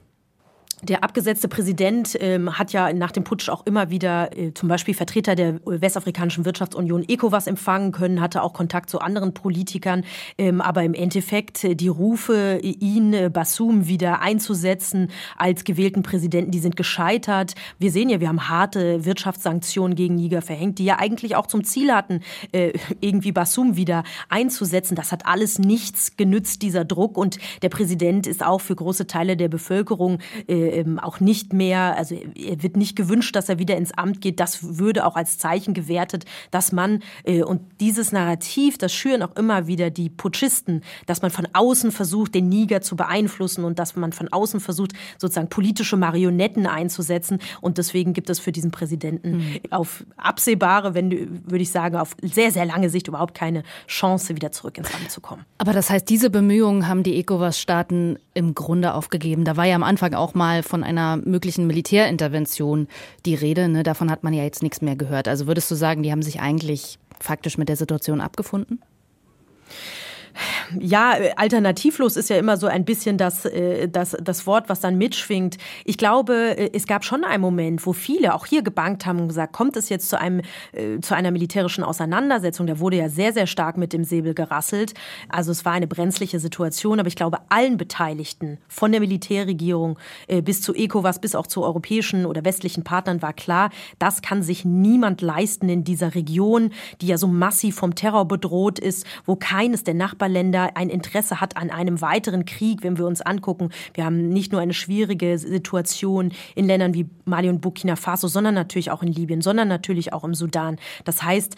Der 0.82 1.04
abgesetzte 1.04 1.50
Präsident 1.50 2.18
ähm, 2.22 2.58
hat 2.58 2.72
ja 2.72 2.94
nach 2.94 3.12
dem 3.12 3.26
Putsch 3.26 3.50
auch 3.50 3.66
immer 3.66 3.90
wieder 3.90 4.38
äh, 4.38 4.54
zum 4.54 4.70
Beispiel 4.70 4.94
Vertreter 4.94 5.36
der 5.36 5.60
Westafrikanischen 5.66 6.46
Wirtschaftsunion 6.46 7.04
ECOWAS 7.06 7.48
empfangen 7.48 7.92
können, 7.92 8.22
hatte 8.22 8.42
auch 8.42 8.54
Kontakt 8.54 8.90
zu 8.90 9.00
anderen 9.00 9.34
Politikern. 9.34 10.06
Ähm, 10.38 10.62
aber 10.62 10.84
im 10.84 10.94
Endeffekt 10.94 11.66
äh, 11.66 11.76
die 11.76 11.90
Rufe, 11.90 12.60
ihn, 12.64 13.14
äh, 13.14 13.30
Bassoum, 13.30 13.88
wieder 13.88 14.22
einzusetzen 14.22 15.10
als 15.38 15.66
gewählten 15.66 16.02
Präsidenten, 16.02 16.52
die 16.52 16.60
sind 16.60 16.78
gescheitert. 16.78 17.56
Wir 17.78 17.92
sehen 17.92 18.08
ja, 18.08 18.22
wir 18.22 18.30
haben 18.30 18.48
harte 18.48 19.04
Wirtschaftssanktionen 19.04 19.96
gegen 19.96 20.16
Niger 20.16 20.42
verhängt, 20.42 20.80
die 20.80 20.86
ja 20.86 20.98
eigentlich 20.98 21.36
auch 21.36 21.48
zum 21.48 21.66
Ziel 21.66 21.92
hatten, 21.92 22.22
äh, 22.54 22.72
irgendwie 23.02 23.34
Bassoum 23.34 23.76
wieder 23.76 24.04
einzusetzen. 24.30 24.96
Das 24.96 25.12
hat 25.12 25.26
alles 25.26 25.60
nichts 25.60 26.16
genützt, 26.16 26.62
dieser 26.62 26.86
Druck. 26.86 27.18
Und 27.18 27.38
der 27.64 27.70
Präsident 27.70 28.28
ist 28.28 28.46
auch 28.46 28.62
für 28.62 28.76
große 28.76 29.08
Teile 29.08 29.36
der 29.36 29.50
Bevölkerung 29.50 30.20
äh, 30.48 30.69
ähm, 30.70 31.00
auch 31.00 31.20
nicht 31.20 31.54
mehr, 31.54 31.96
also 31.98 32.16
er 32.16 32.64
wird 32.64 32.78
nicht 32.78 32.96
gewünscht, 32.96 33.36
dass 33.36 33.50
er 33.50 33.60
wieder 33.60 33.78
ins 33.78 33.92
Amt 33.92 34.22
geht. 34.22 34.40
Das 34.40 34.78
würde 34.78 35.06
auch 35.06 35.16
als 35.16 35.38
Zeichen 35.38 35.74
gewertet, 35.74 36.26
dass 36.52 36.72
man, 36.72 37.02
äh, 37.24 37.44
und 37.44 37.62
dieses 37.80 38.12
Narrativ, 38.12 38.78
das 38.78 38.94
schüren 38.94 39.24
auch 39.24 39.36
immer 39.36 39.68
wieder 39.68 39.90
die 39.90 40.10
Putschisten, 40.10 40.84
dass 41.06 41.22
man 41.22 41.32
von 41.32 41.48
außen 41.54 41.92
versucht, 41.92 42.36
den 42.36 42.50
Niger 42.50 42.82
zu 42.82 42.96
beeinflussen 42.96 43.64
und 43.64 43.80
dass 43.80 43.96
man 43.96 44.14
von 44.14 44.28
außen 44.28 44.60
versucht, 44.60 44.94
sozusagen 45.18 45.50
politische 45.50 45.98
Marionetten 45.98 46.68
einzusetzen. 46.68 47.40
Und 47.62 47.78
deswegen 47.78 48.14
gibt 48.14 48.30
es 48.30 48.40
für 48.40 48.52
diesen 48.52 48.72
Präsidenten 48.72 49.38
mhm. 49.38 49.60
auf 49.72 50.04
absehbare, 50.18 50.94
wenn 50.94 51.10
würde 51.46 51.62
ich 51.62 51.72
sagen, 51.72 51.96
auf 51.96 52.16
sehr, 52.22 52.52
sehr 52.52 52.66
lange 52.66 52.90
Sicht 52.90 53.08
überhaupt 53.08 53.34
keine 53.34 53.64
Chance, 53.88 54.36
wieder 54.36 54.52
zurück 54.52 54.78
ins 54.78 54.94
Amt 54.94 55.12
zu 55.12 55.22
kommen. 55.22 55.46
Aber 55.58 55.74
das 55.74 55.90
heißt, 55.90 56.10
diese 56.10 56.30
Bemühungen 56.30 56.88
haben 56.88 57.04
die 57.04 57.18
ECOWAS-Staaten 57.20 58.18
im 58.34 58.56
Grunde 58.56 58.94
aufgegeben. 58.94 59.44
Da 59.44 59.58
war 59.58 59.66
ja 59.66 59.76
am 59.76 59.84
Anfang 59.84 60.14
auch 60.14 60.34
mal 60.34 60.59
von 60.64 60.84
einer 60.84 61.18
möglichen 61.18 61.68
Militärintervention 61.68 62.88
die 63.26 63.36
Rede. 63.36 63.68
Ne? 63.68 63.84
Davon 63.84 64.12
hat 64.12 64.24
man 64.24 64.34
ja 64.34 64.44
jetzt 64.44 64.64
nichts 64.64 64.82
mehr 64.82 64.96
gehört. 64.96 65.28
Also 65.28 65.48
würdest 65.48 65.70
du 65.72 65.76
sagen, 65.76 66.04
die 66.04 66.12
haben 66.12 66.22
sich 66.22 66.40
eigentlich 66.40 67.00
faktisch 67.20 67.58
mit 67.58 67.70
der 67.70 67.76
Situation 67.76 68.22
abgefunden? 68.22 68.82
Ja, 70.80 71.16
alternativlos 71.36 72.18
ist 72.18 72.30
ja 72.30 72.38
immer 72.38 72.58
so 72.58 72.68
ein 72.68 72.86
bisschen 72.86 73.18
das, 73.18 73.46
äh, 73.46 73.88
das, 73.88 74.16
das 74.22 74.46
Wort, 74.48 74.70
was 74.70 74.80
dann 74.80 74.98
mitschwingt. 74.98 75.58
Ich 75.86 75.98
glaube, 75.98 76.58
äh, 76.58 76.70
es 76.74 76.88
gab 76.88 77.04
schon 77.04 77.24
einen 77.24 77.42
Moment, 77.42 77.86
wo 77.86 77.94
viele 77.94 78.34
auch 78.34 78.46
hier 78.46 78.62
gebankt 78.62 79.06
haben 79.06 79.20
und 79.20 79.28
gesagt, 79.30 79.54
kommt 79.54 79.76
es 79.78 79.90
jetzt 79.90 80.10
zu, 80.10 80.20
einem, 80.20 80.42
äh, 80.72 81.00
zu 81.02 81.16
einer 81.16 81.32
militärischen 81.32 81.84
Auseinandersetzung? 81.84 82.68
Da 82.68 82.80
wurde 82.80 82.98
ja 82.98 83.10
sehr, 83.10 83.34
sehr 83.34 83.48
stark 83.48 83.78
mit 83.78 83.94
dem 83.94 84.04
Säbel 84.04 84.34
gerasselt. 84.34 84.94
Also 85.30 85.52
es 85.52 85.66
war 85.66 85.74
eine 85.74 85.88
brenzliche 85.88 86.40
Situation, 86.40 87.00
aber 87.00 87.08
ich 87.08 87.16
glaube, 87.16 87.40
allen 87.50 87.78
Beteiligten, 87.78 88.58
von 88.68 88.92
der 88.92 89.02
Militärregierung 89.02 89.98
bis 90.44 90.62
zu 90.62 90.74
ECOWAS, 90.74 91.20
bis 91.20 91.36
auch 91.36 91.48
zu 91.48 91.64
europäischen 91.64 92.26
oder 92.26 92.46
westlichen 92.46 92.84
Partnern 92.84 93.22
war 93.22 93.34
klar, 93.34 93.70
das 93.98 94.22
kann 94.22 94.44
sich 94.44 94.66
niemand 94.66 95.22
leisten 95.22 95.70
in 95.70 95.84
dieser 95.84 96.16
Region, 96.16 96.72
die 97.02 97.08
ja 97.08 97.18
so 97.18 97.28
massiv 97.28 97.76
vom 97.76 97.96
Terror 97.96 98.26
bedroht 98.26 98.80
ist, 98.80 99.06
wo 99.26 99.36
keines 99.36 99.84
der 99.84 99.94
Nachbarländer 100.30 100.50
Länder 100.50 100.72
ein 100.76 100.90
Interesse 100.90 101.42
hat 101.42 101.58
an 101.58 101.70
einem 101.70 102.02
weiteren 102.02 102.46
Krieg, 102.46 102.84
wenn 102.84 102.98
wir 102.98 103.06
uns 103.06 103.22
angucken. 103.22 103.70
Wir 103.94 104.06
haben 104.06 104.30
nicht 104.30 104.52
nur 104.52 104.62
eine 104.62 104.74
schwierige 104.74 105.38
Situation 105.38 106.32
in 106.56 106.66
Ländern 106.66 106.94
wie 106.94 107.08
Mali 107.26 107.50
und 107.50 107.62
Burkina 107.62 107.96
Faso, 107.96 108.28
sondern 108.28 108.56
natürlich 108.56 108.92
auch 108.92 109.04
in 109.04 109.12
Libyen, 109.12 109.42
sondern 109.42 109.68
natürlich 109.68 110.14
auch 110.14 110.24
im 110.24 110.34
Sudan. 110.34 110.78
Das 111.04 111.24
heißt, 111.24 111.56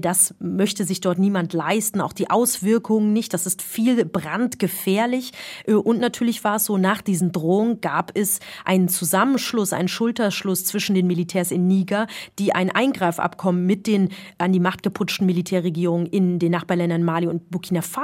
das 0.00 0.34
möchte 0.38 0.84
sich 0.84 1.00
dort 1.00 1.18
niemand 1.18 1.52
leisten, 1.52 2.00
auch 2.00 2.12
die 2.12 2.30
Auswirkungen 2.30 3.12
nicht. 3.12 3.34
Das 3.34 3.46
ist 3.46 3.62
viel 3.62 4.04
brandgefährlich. 4.04 5.32
Und 5.66 6.00
natürlich 6.00 6.44
war 6.44 6.56
es 6.56 6.66
so, 6.66 6.78
nach 6.78 7.02
diesen 7.02 7.32
Drohungen 7.32 7.80
gab 7.80 8.12
es 8.14 8.40
einen 8.64 8.88
Zusammenschluss, 8.88 9.72
einen 9.72 9.88
Schulterschluss 9.88 10.64
zwischen 10.64 10.94
den 10.94 11.06
Militärs 11.06 11.50
in 11.50 11.66
Niger, 11.66 12.06
die 12.38 12.54
ein 12.54 12.70
Eingreifabkommen 12.70 13.66
mit 13.66 13.86
den 13.86 14.10
an 14.38 14.52
die 14.52 14.60
Macht 14.60 14.82
geputschten 14.82 15.26
Militärregierungen 15.26 16.06
in 16.06 16.38
den 16.38 16.52
Nachbarländern 16.52 17.02
Mali 17.02 17.26
und 17.26 17.50
Burkina 17.50 17.82
Faso 17.82 17.99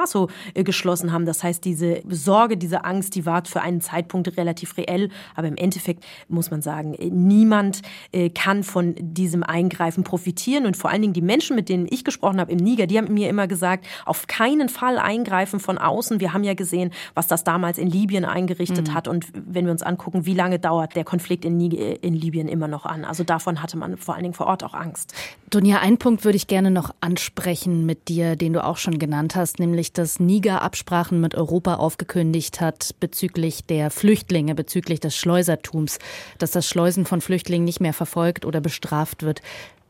äh, 0.54 0.64
geschlossen 0.64 1.12
haben. 1.12 1.26
Das 1.26 1.42
heißt, 1.42 1.64
diese 1.64 2.02
Sorge, 2.08 2.56
diese 2.56 2.84
Angst, 2.84 3.14
die 3.14 3.26
war 3.26 3.44
für 3.44 3.60
einen 3.60 3.80
Zeitpunkt 3.80 4.36
relativ 4.36 4.76
reell. 4.76 5.10
Aber 5.34 5.48
im 5.48 5.56
Endeffekt 5.56 6.04
muss 6.28 6.50
man 6.50 6.62
sagen, 6.62 6.94
äh, 6.94 7.10
niemand 7.10 7.82
äh, 8.12 8.30
kann 8.30 8.62
von 8.62 8.94
diesem 8.98 9.42
Eingreifen 9.42 10.04
profitieren. 10.04 10.66
Und 10.66 10.76
vor 10.76 10.90
allen 10.90 11.02
Dingen 11.02 11.14
die 11.14 11.22
Menschen, 11.22 11.56
mit 11.56 11.68
denen 11.68 11.86
ich 11.88 12.04
gesprochen 12.04 12.40
habe 12.40 12.52
im 12.52 12.58
Niger, 12.58 12.86
die 12.86 12.98
haben 12.98 13.12
mir 13.12 13.28
immer 13.28 13.46
gesagt, 13.46 13.86
auf 14.04 14.26
keinen 14.26 14.68
Fall 14.68 14.98
eingreifen 14.98 15.60
von 15.60 15.78
außen. 15.78 16.20
Wir 16.20 16.32
haben 16.32 16.44
ja 16.44 16.54
gesehen, 16.54 16.90
was 17.14 17.26
das 17.26 17.44
damals 17.44 17.78
in 17.78 17.88
Libyen 17.88 18.24
eingerichtet 18.24 18.88
mhm. 18.88 18.94
hat. 18.94 19.08
Und 19.08 19.26
wenn 19.34 19.64
wir 19.64 19.72
uns 19.72 19.82
angucken, 19.82 20.26
wie 20.26 20.34
lange 20.34 20.58
dauert 20.58 20.96
der 20.96 21.04
Konflikt 21.04 21.44
in, 21.44 21.60
in 21.60 22.14
Libyen 22.14 22.48
immer 22.48 22.68
noch 22.68 22.86
an. 22.86 23.04
Also 23.04 23.24
davon 23.24 23.62
hatte 23.62 23.76
man 23.76 23.96
vor 23.96 24.14
allen 24.14 24.24
Dingen 24.24 24.34
vor 24.34 24.46
Ort 24.46 24.64
auch 24.64 24.74
Angst. 24.74 25.14
Dunja, 25.50 25.78
einen 25.78 25.98
Punkt 25.98 26.24
würde 26.24 26.36
ich 26.36 26.48
gerne 26.48 26.72
noch 26.72 26.92
ansprechen 27.00 27.86
mit 27.86 28.08
dir, 28.08 28.34
den 28.34 28.52
du 28.52 28.64
auch 28.64 28.78
schon 28.78 28.98
genannt 28.98 29.36
hast, 29.36 29.60
nämlich 29.60 29.92
dass 29.92 30.18
Niger 30.18 30.60
Absprachen 30.62 31.20
mit 31.20 31.36
Europa 31.36 31.74
aufgekündigt 31.74 32.60
hat 32.60 32.96
bezüglich 32.98 33.64
der 33.64 33.92
Flüchtlinge, 33.92 34.56
bezüglich 34.56 34.98
des 34.98 35.16
Schleusertums, 35.16 35.98
dass 36.38 36.50
das 36.50 36.68
Schleusen 36.68 37.06
von 37.06 37.20
Flüchtlingen 37.20 37.64
nicht 37.64 37.80
mehr 37.80 37.92
verfolgt 37.92 38.44
oder 38.44 38.60
bestraft 38.60 39.22
wird. 39.22 39.40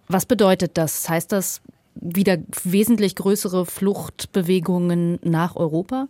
Was 0.09 0.27
bedeutet 0.27 0.73
das? 0.77 1.09
Heißt 1.09 1.33
das 1.33 1.63
wieder 1.95 2.37
wesentlich 2.63 3.17
größere 3.17 3.65
Fluchtbewegungen 3.65 5.19
nach 5.23 5.57
Europa? 5.57 6.09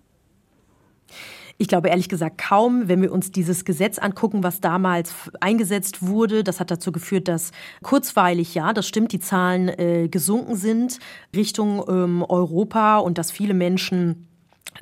Ich 1.59 1.69
glaube 1.69 1.89
ehrlich 1.89 2.09
gesagt 2.09 2.39
kaum, 2.39 2.89
wenn 2.89 3.01
wir 3.01 3.13
uns 3.13 3.31
dieses 3.31 3.65
Gesetz 3.65 3.99
angucken, 3.99 4.43
was 4.43 4.61
damals 4.61 5.15
eingesetzt 5.41 6.07
wurde. 6.07 6.45
Das 6.45 6.61
hat 6.61 6.71
dazu 6.71 6.93
geführt, 6.93 7.29
dass 7.29 7.51
kurzweilig, 7.83 8.55
ja, 8.55 8.75
das 8.75 8.87
stimmt, 8.87 9.13
die 9.13 9.21
Zahlen 9.21 9.69
äh, 9.69 10.09
gesunken 10.09 10.57
sind 10.57 10.99
Richtung 11.35 11.83
ähm, 11.89 12.23
Europa 12.29 12.99
und 12.99 13.17
dass 13.17 13.31
viele 13.31 13.55
Menschen 13.55 14.29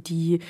die 0.06 0.40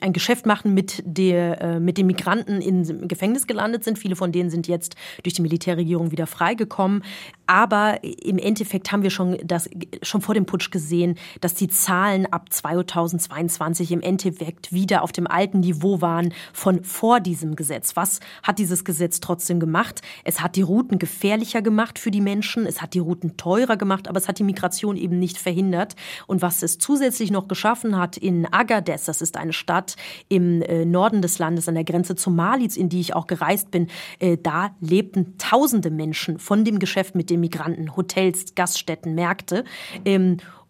ein 0.00 0.12
Geschäft 0.12 0.46
machen 0.46 0.74
mit, 0.74 1.02
der, 1.04 1.60
äh, 1.60 1.80
mit 1.80 1.98
den 1.98 2.06
Migranten 2.06 2.60
im 2.60 3.08
Gefängnis 3.08 3.46
gelandet 3.46 3.84
sind. 3.84 3.98
Viele 3.98 4.16
von 4.16 4.32
denen 4.32 4.50
sind 4.50 4.68
jetzt 4.68 4.96
durch 5.22 5.34
die 5.34 5.42
Militärregierung 5.42 6.10
wieder 6.10 6.26
freigekommen. 6.26 7.02
Aber 7.46 7.98
im 8.02 8.38
Endeffekt 8.38 8.92
haben 8.92 9.02
wir 9.02 9.10
schon, 9.10 9.36
das, 9.44 9.68
schon 10.02 10.22
vor 10.22 10.34
dem 10.34 10.46
Putsch 10.46 10.70
gesehen, 10.70 11.16
dass 11.40 11.54
die 11.54 11.68
Zahlen 11.68 12.26
ab 12.26 12.52
2022 12.52 13.92
im 13.92 14.00
Endeffekt 14.00 14.72
wieder 14.72 15.02
auf 15.02 15.12
dem 15.12 15.26
alten 15.26 15.60
Niveau 15.60 16.00
waren 16.00 16.32
von 16.52 16.82
vor 16.84 17.20
diesem 17.20 17.56
Gesetz. 17.56 17.96
Was 17.96 18.20
hat 18.42 18.58
dieses 18.58 18.84
Gesetz 18.84 19.20
trotzdem 19.20 19.60
gemacht? 19.60 20.00
Es 20.24 20.40
hat 20.40 20.56
die 20.56 20.62
Routen 20.62 20.98
gefährlicher 20.98 21.62
gemacht 21.62 21.98
für 21.98 22.10
die 22.10 22.20
Menschen, 22.20 22.66
es 22.66 22.80
hat 22.80 22.94
die 22.94 23.00
Routen 23.00 23.36
teurer 23.36 23.76
gemacht, 23.76 24.08
aber 24.08 24.18
es 24.18 24.28
hat 24.28 24.38
die 24.38 24.44
Migration 24.44 24.96
eben 24.96 25.18
nicht 25.18 25.38
verhindert. 25.38 25.94
Und 26.26 26.42
was 26.42 26.62
es 26.62 26.78
zusätzlich 26.78 27.30
noch 27.30 27.48
geschaffen 27.48 27.98
hat 27.98 28.16
in 28.16 28.46
Agadez, 28.52 29.04
das 29.04 29.20
ist 29.20 29.36
eine 29.36 29.51
Stadt 29.52 29.96
im 30.28 30.62
äh, 30.62 30.84
Norden 30.84 31.22
des 31.22 31.38
Landes, 31.38 31.68
an 31.68 31.74
der 31.74 31.84
Grenze 31.84 32.16
zu 32.16 32.30
Mali, 32.30 32.62
in 32.76 32.88
die 32.88 33.00
ich 33.00 33.14
auch 33.14 33.26
gereist 33.26 33.70
bin. 33.70 33.88
Äh, 34.18 34.38
da 34.40 34.74
lebten 34.80 35.36
tausende 35.38 35.90
Menschen 35.90 36.38
von 36.38 36.64
dem 36.64 36.78
Geschäft 36.78 37.14
mit 37.14 37.28
den 37.28 37.40
Migranten, 37.40 37.96
Hotels, 37.96 38.54
Gaststätten, 38.54 39.14
Märkte. 39.14 39.64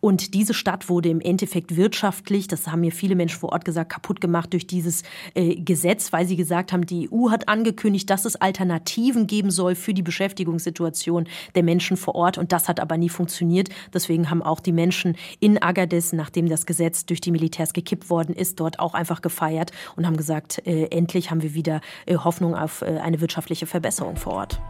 Und 0.02 0.34
diese 0.34 0.52
Stadt 0.52 0.88
wurde 0.88 1.10
im 1.10 1.20
Endeffekt 1.20 1.76
wirtschaftlich, 1.76 2.48
das 2.48 2.66
haben 2.66 2.80
mir 2.80 2.90
viele 2.90 3.14
Menschen 3.14 3.38
vor 3.38 3.52
Ort 3.52 3.64
gesagt, 3.64 3.92
kaputt 3.92 4.20
gemacht 4.20 4.52
durch 4.52 4.66
dieses 4.66 5.04
äh, 5.34 5.54
Gesetz, 5.54 6.12
weil 6.12 6.26
sie 6.26 6.34
gesagt 6.34 6.72
haben, 6.72 6.84
die 6.84 7.08
EU 7.08 7.30
hat 7.30 7.48
angekündigt, 7.48 8.10
dass 8.10 8.24
es 8.24 8.34
Alternativen 8.34 9.28
geben 9.28 9.52
soll 9.52 9.76
für 9.76 9.94
die 9.94 10.02
Beschäftigungssituation 10.02 11.28
der 11.54 11.62
Menschen 11.62 11.96
vor 11.96 12.16
Ort. 12.16 12.36
Und 12.36 12.50
das 12.50 12.68
hat 12.68 12.80
aber 12.80 12.96
nie 12.96 13.10
funktioniert. 13.10 13.68
Deswegen 13.94 14.28
haben 14.28 14.42
auch 14.42 14.58
die 14.58 14.72
Menschen 14.72 15.16
in 15.38 15.62
Agadez, 15.62 16.12
nachdem 16.12 16.48
das 16.48 16.66
Gesetz 16.66 17.06
durch 17.06 17.20
die 17.20 17.30
Militärs 17.30 17.72
gekippt 17.72 18.10
worden 18.10 18.34
ist, 18.34 18.58
dort 18.58 18.80
auch 18.80 18.94
einfach 18.94 19.22
gefeiert 19.22 19.70
und 19.94 20.04
haben 20.04 20.16
gesagt, 20.16 20.66
äh, 20.66 20.86
endlich 20.86 21.30
haben 21.30 21.42
wir 21.42 21.54
wieder 21.54 21.80
äh, 22.06 22.16
Hoffnung 22.16 22.56
auf 22.56 22.82
äh, 22.82 22.98
eine 22.98 23.20
wirtschaftliche 23.20 23.66
Verbesserung 23.66 24.16
vor 24.16 24.32
Ort. 24.32 24.60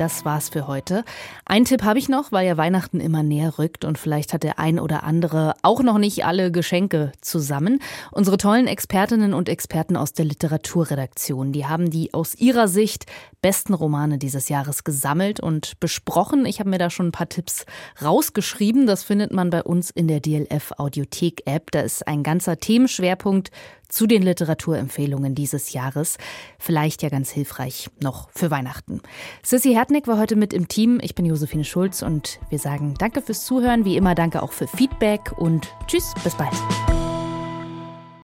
Das 0.00 0.24
war's 0.24 0.48
für 0.48 0.66
heute. 0.66 1.04
Ein 1.44 1.66
Tipp 1.66 1.82
habe 1.82 1.98
ich 1.98 2.08
noch, 2.08 2.32
weil 2.32 2.46
ja 2.46 2.56
Weihnachten 2.56 3.00
immer 3.00 3.22
näher 3.22 3.58
rückt 3.58 3.84
und 3.84 3.98
vielleicht 3.98 4.32
hat 4.32 4.44
der 4.44 4.58
ein 4.58 4.80
oder 4.80 5.04
andere 5.04 5.52
auch 5.60 5.82
noch 5.82 5.98
nicht 5.98 6.24
alle 6.24 6.50
Geschenke 6.50 7.12
zusammen. 7.20 7.80
Unsere 8.10 8.38
tollen 8.38 8.66
Expertinnen 8.66 9.34
und 9.34 9.50
Experten 9.50 9.98
aus 9.98 10.14
der 10.14 10.24
Literaturredaktion, 10.24 11.52
die 11.52 11.66
haben 11.66 11.90
die 11.90 12.14
aus 12.14 12.34
ihrer 12.34 12.66
Sicht 12.66 13.04
besten 13.42 13.74
Romane 13.74 14.18
dieses 14.18 14.48
Jahres 14.48 14.84
gesammelt 14.84 15.40
und 15.40 15.78
besprochen. 15.80 16.46
Ich 16.46 16.60
habe 16.60 16.70
mir 16.70 16.78
da 16.78 16.90
schon 16.90 17.08
ein 17.08 17.12
paar 17.12 17.28
Tipps 17.28 17.64
rausgeschrieben. 18.02 18.86
Das 18.86 19.02
findet 19.02 19.32
man 19.32 19.50
bei 19.50 19.62
uns 19.62 19.90
in 19.90 20.08
der 20.08 20.20
DLF 20.20 20.72
Audiothek 20.78 21.42
App. 21.46 21.70
Da 21.70 21.80
ist 21.80 22.06
ein 22.06 22.22
ganzer 22.22 22.58
Themenschwerpunkt 22.58 23.50
zu 23.88 24.06
den 24.06 24.22
Literaturempfehlungen 24.22 25.34
dieses 25.34 25.72
Jahres. 25.72 26.16
Vielleicht 26.58 27.02
ja 27.02 27.08
ganz 27.08 27.30
hilfreich 27.30 27.90
noch 28.00 28.30
für 28.30 28.50
Weihnachten. 28.50 29.00
Sissy 29.42 29.72
Hertnick 29.72 30.06
war 30.06 30.18
heute 30.18 30.36
mit 30.36 30.52
im 30.52 30.68
Team. 30.68 31.00
Ich 31.02 31.14
bin 31.14 31.26
Josephine 31.26 31.64
Schulz 31.64 32.02
und 32.02 32.38
wir 32.50 32.58
sagen 32.58 32.94
Danke 32.98 33.22
fürs 33.22 33.44
Zuhören. 33.44 33.84
Wie 33.84 33.96
immer 33.96 34.14
danke 34.14 34.42
auch 34.42 34.52
für 34.52 34.68
Feedback 34.68 35.32
und 35.36 35.74
Tschüss, 35.86 36.14
bis 36.22 36.34
bald. 36.36 36.54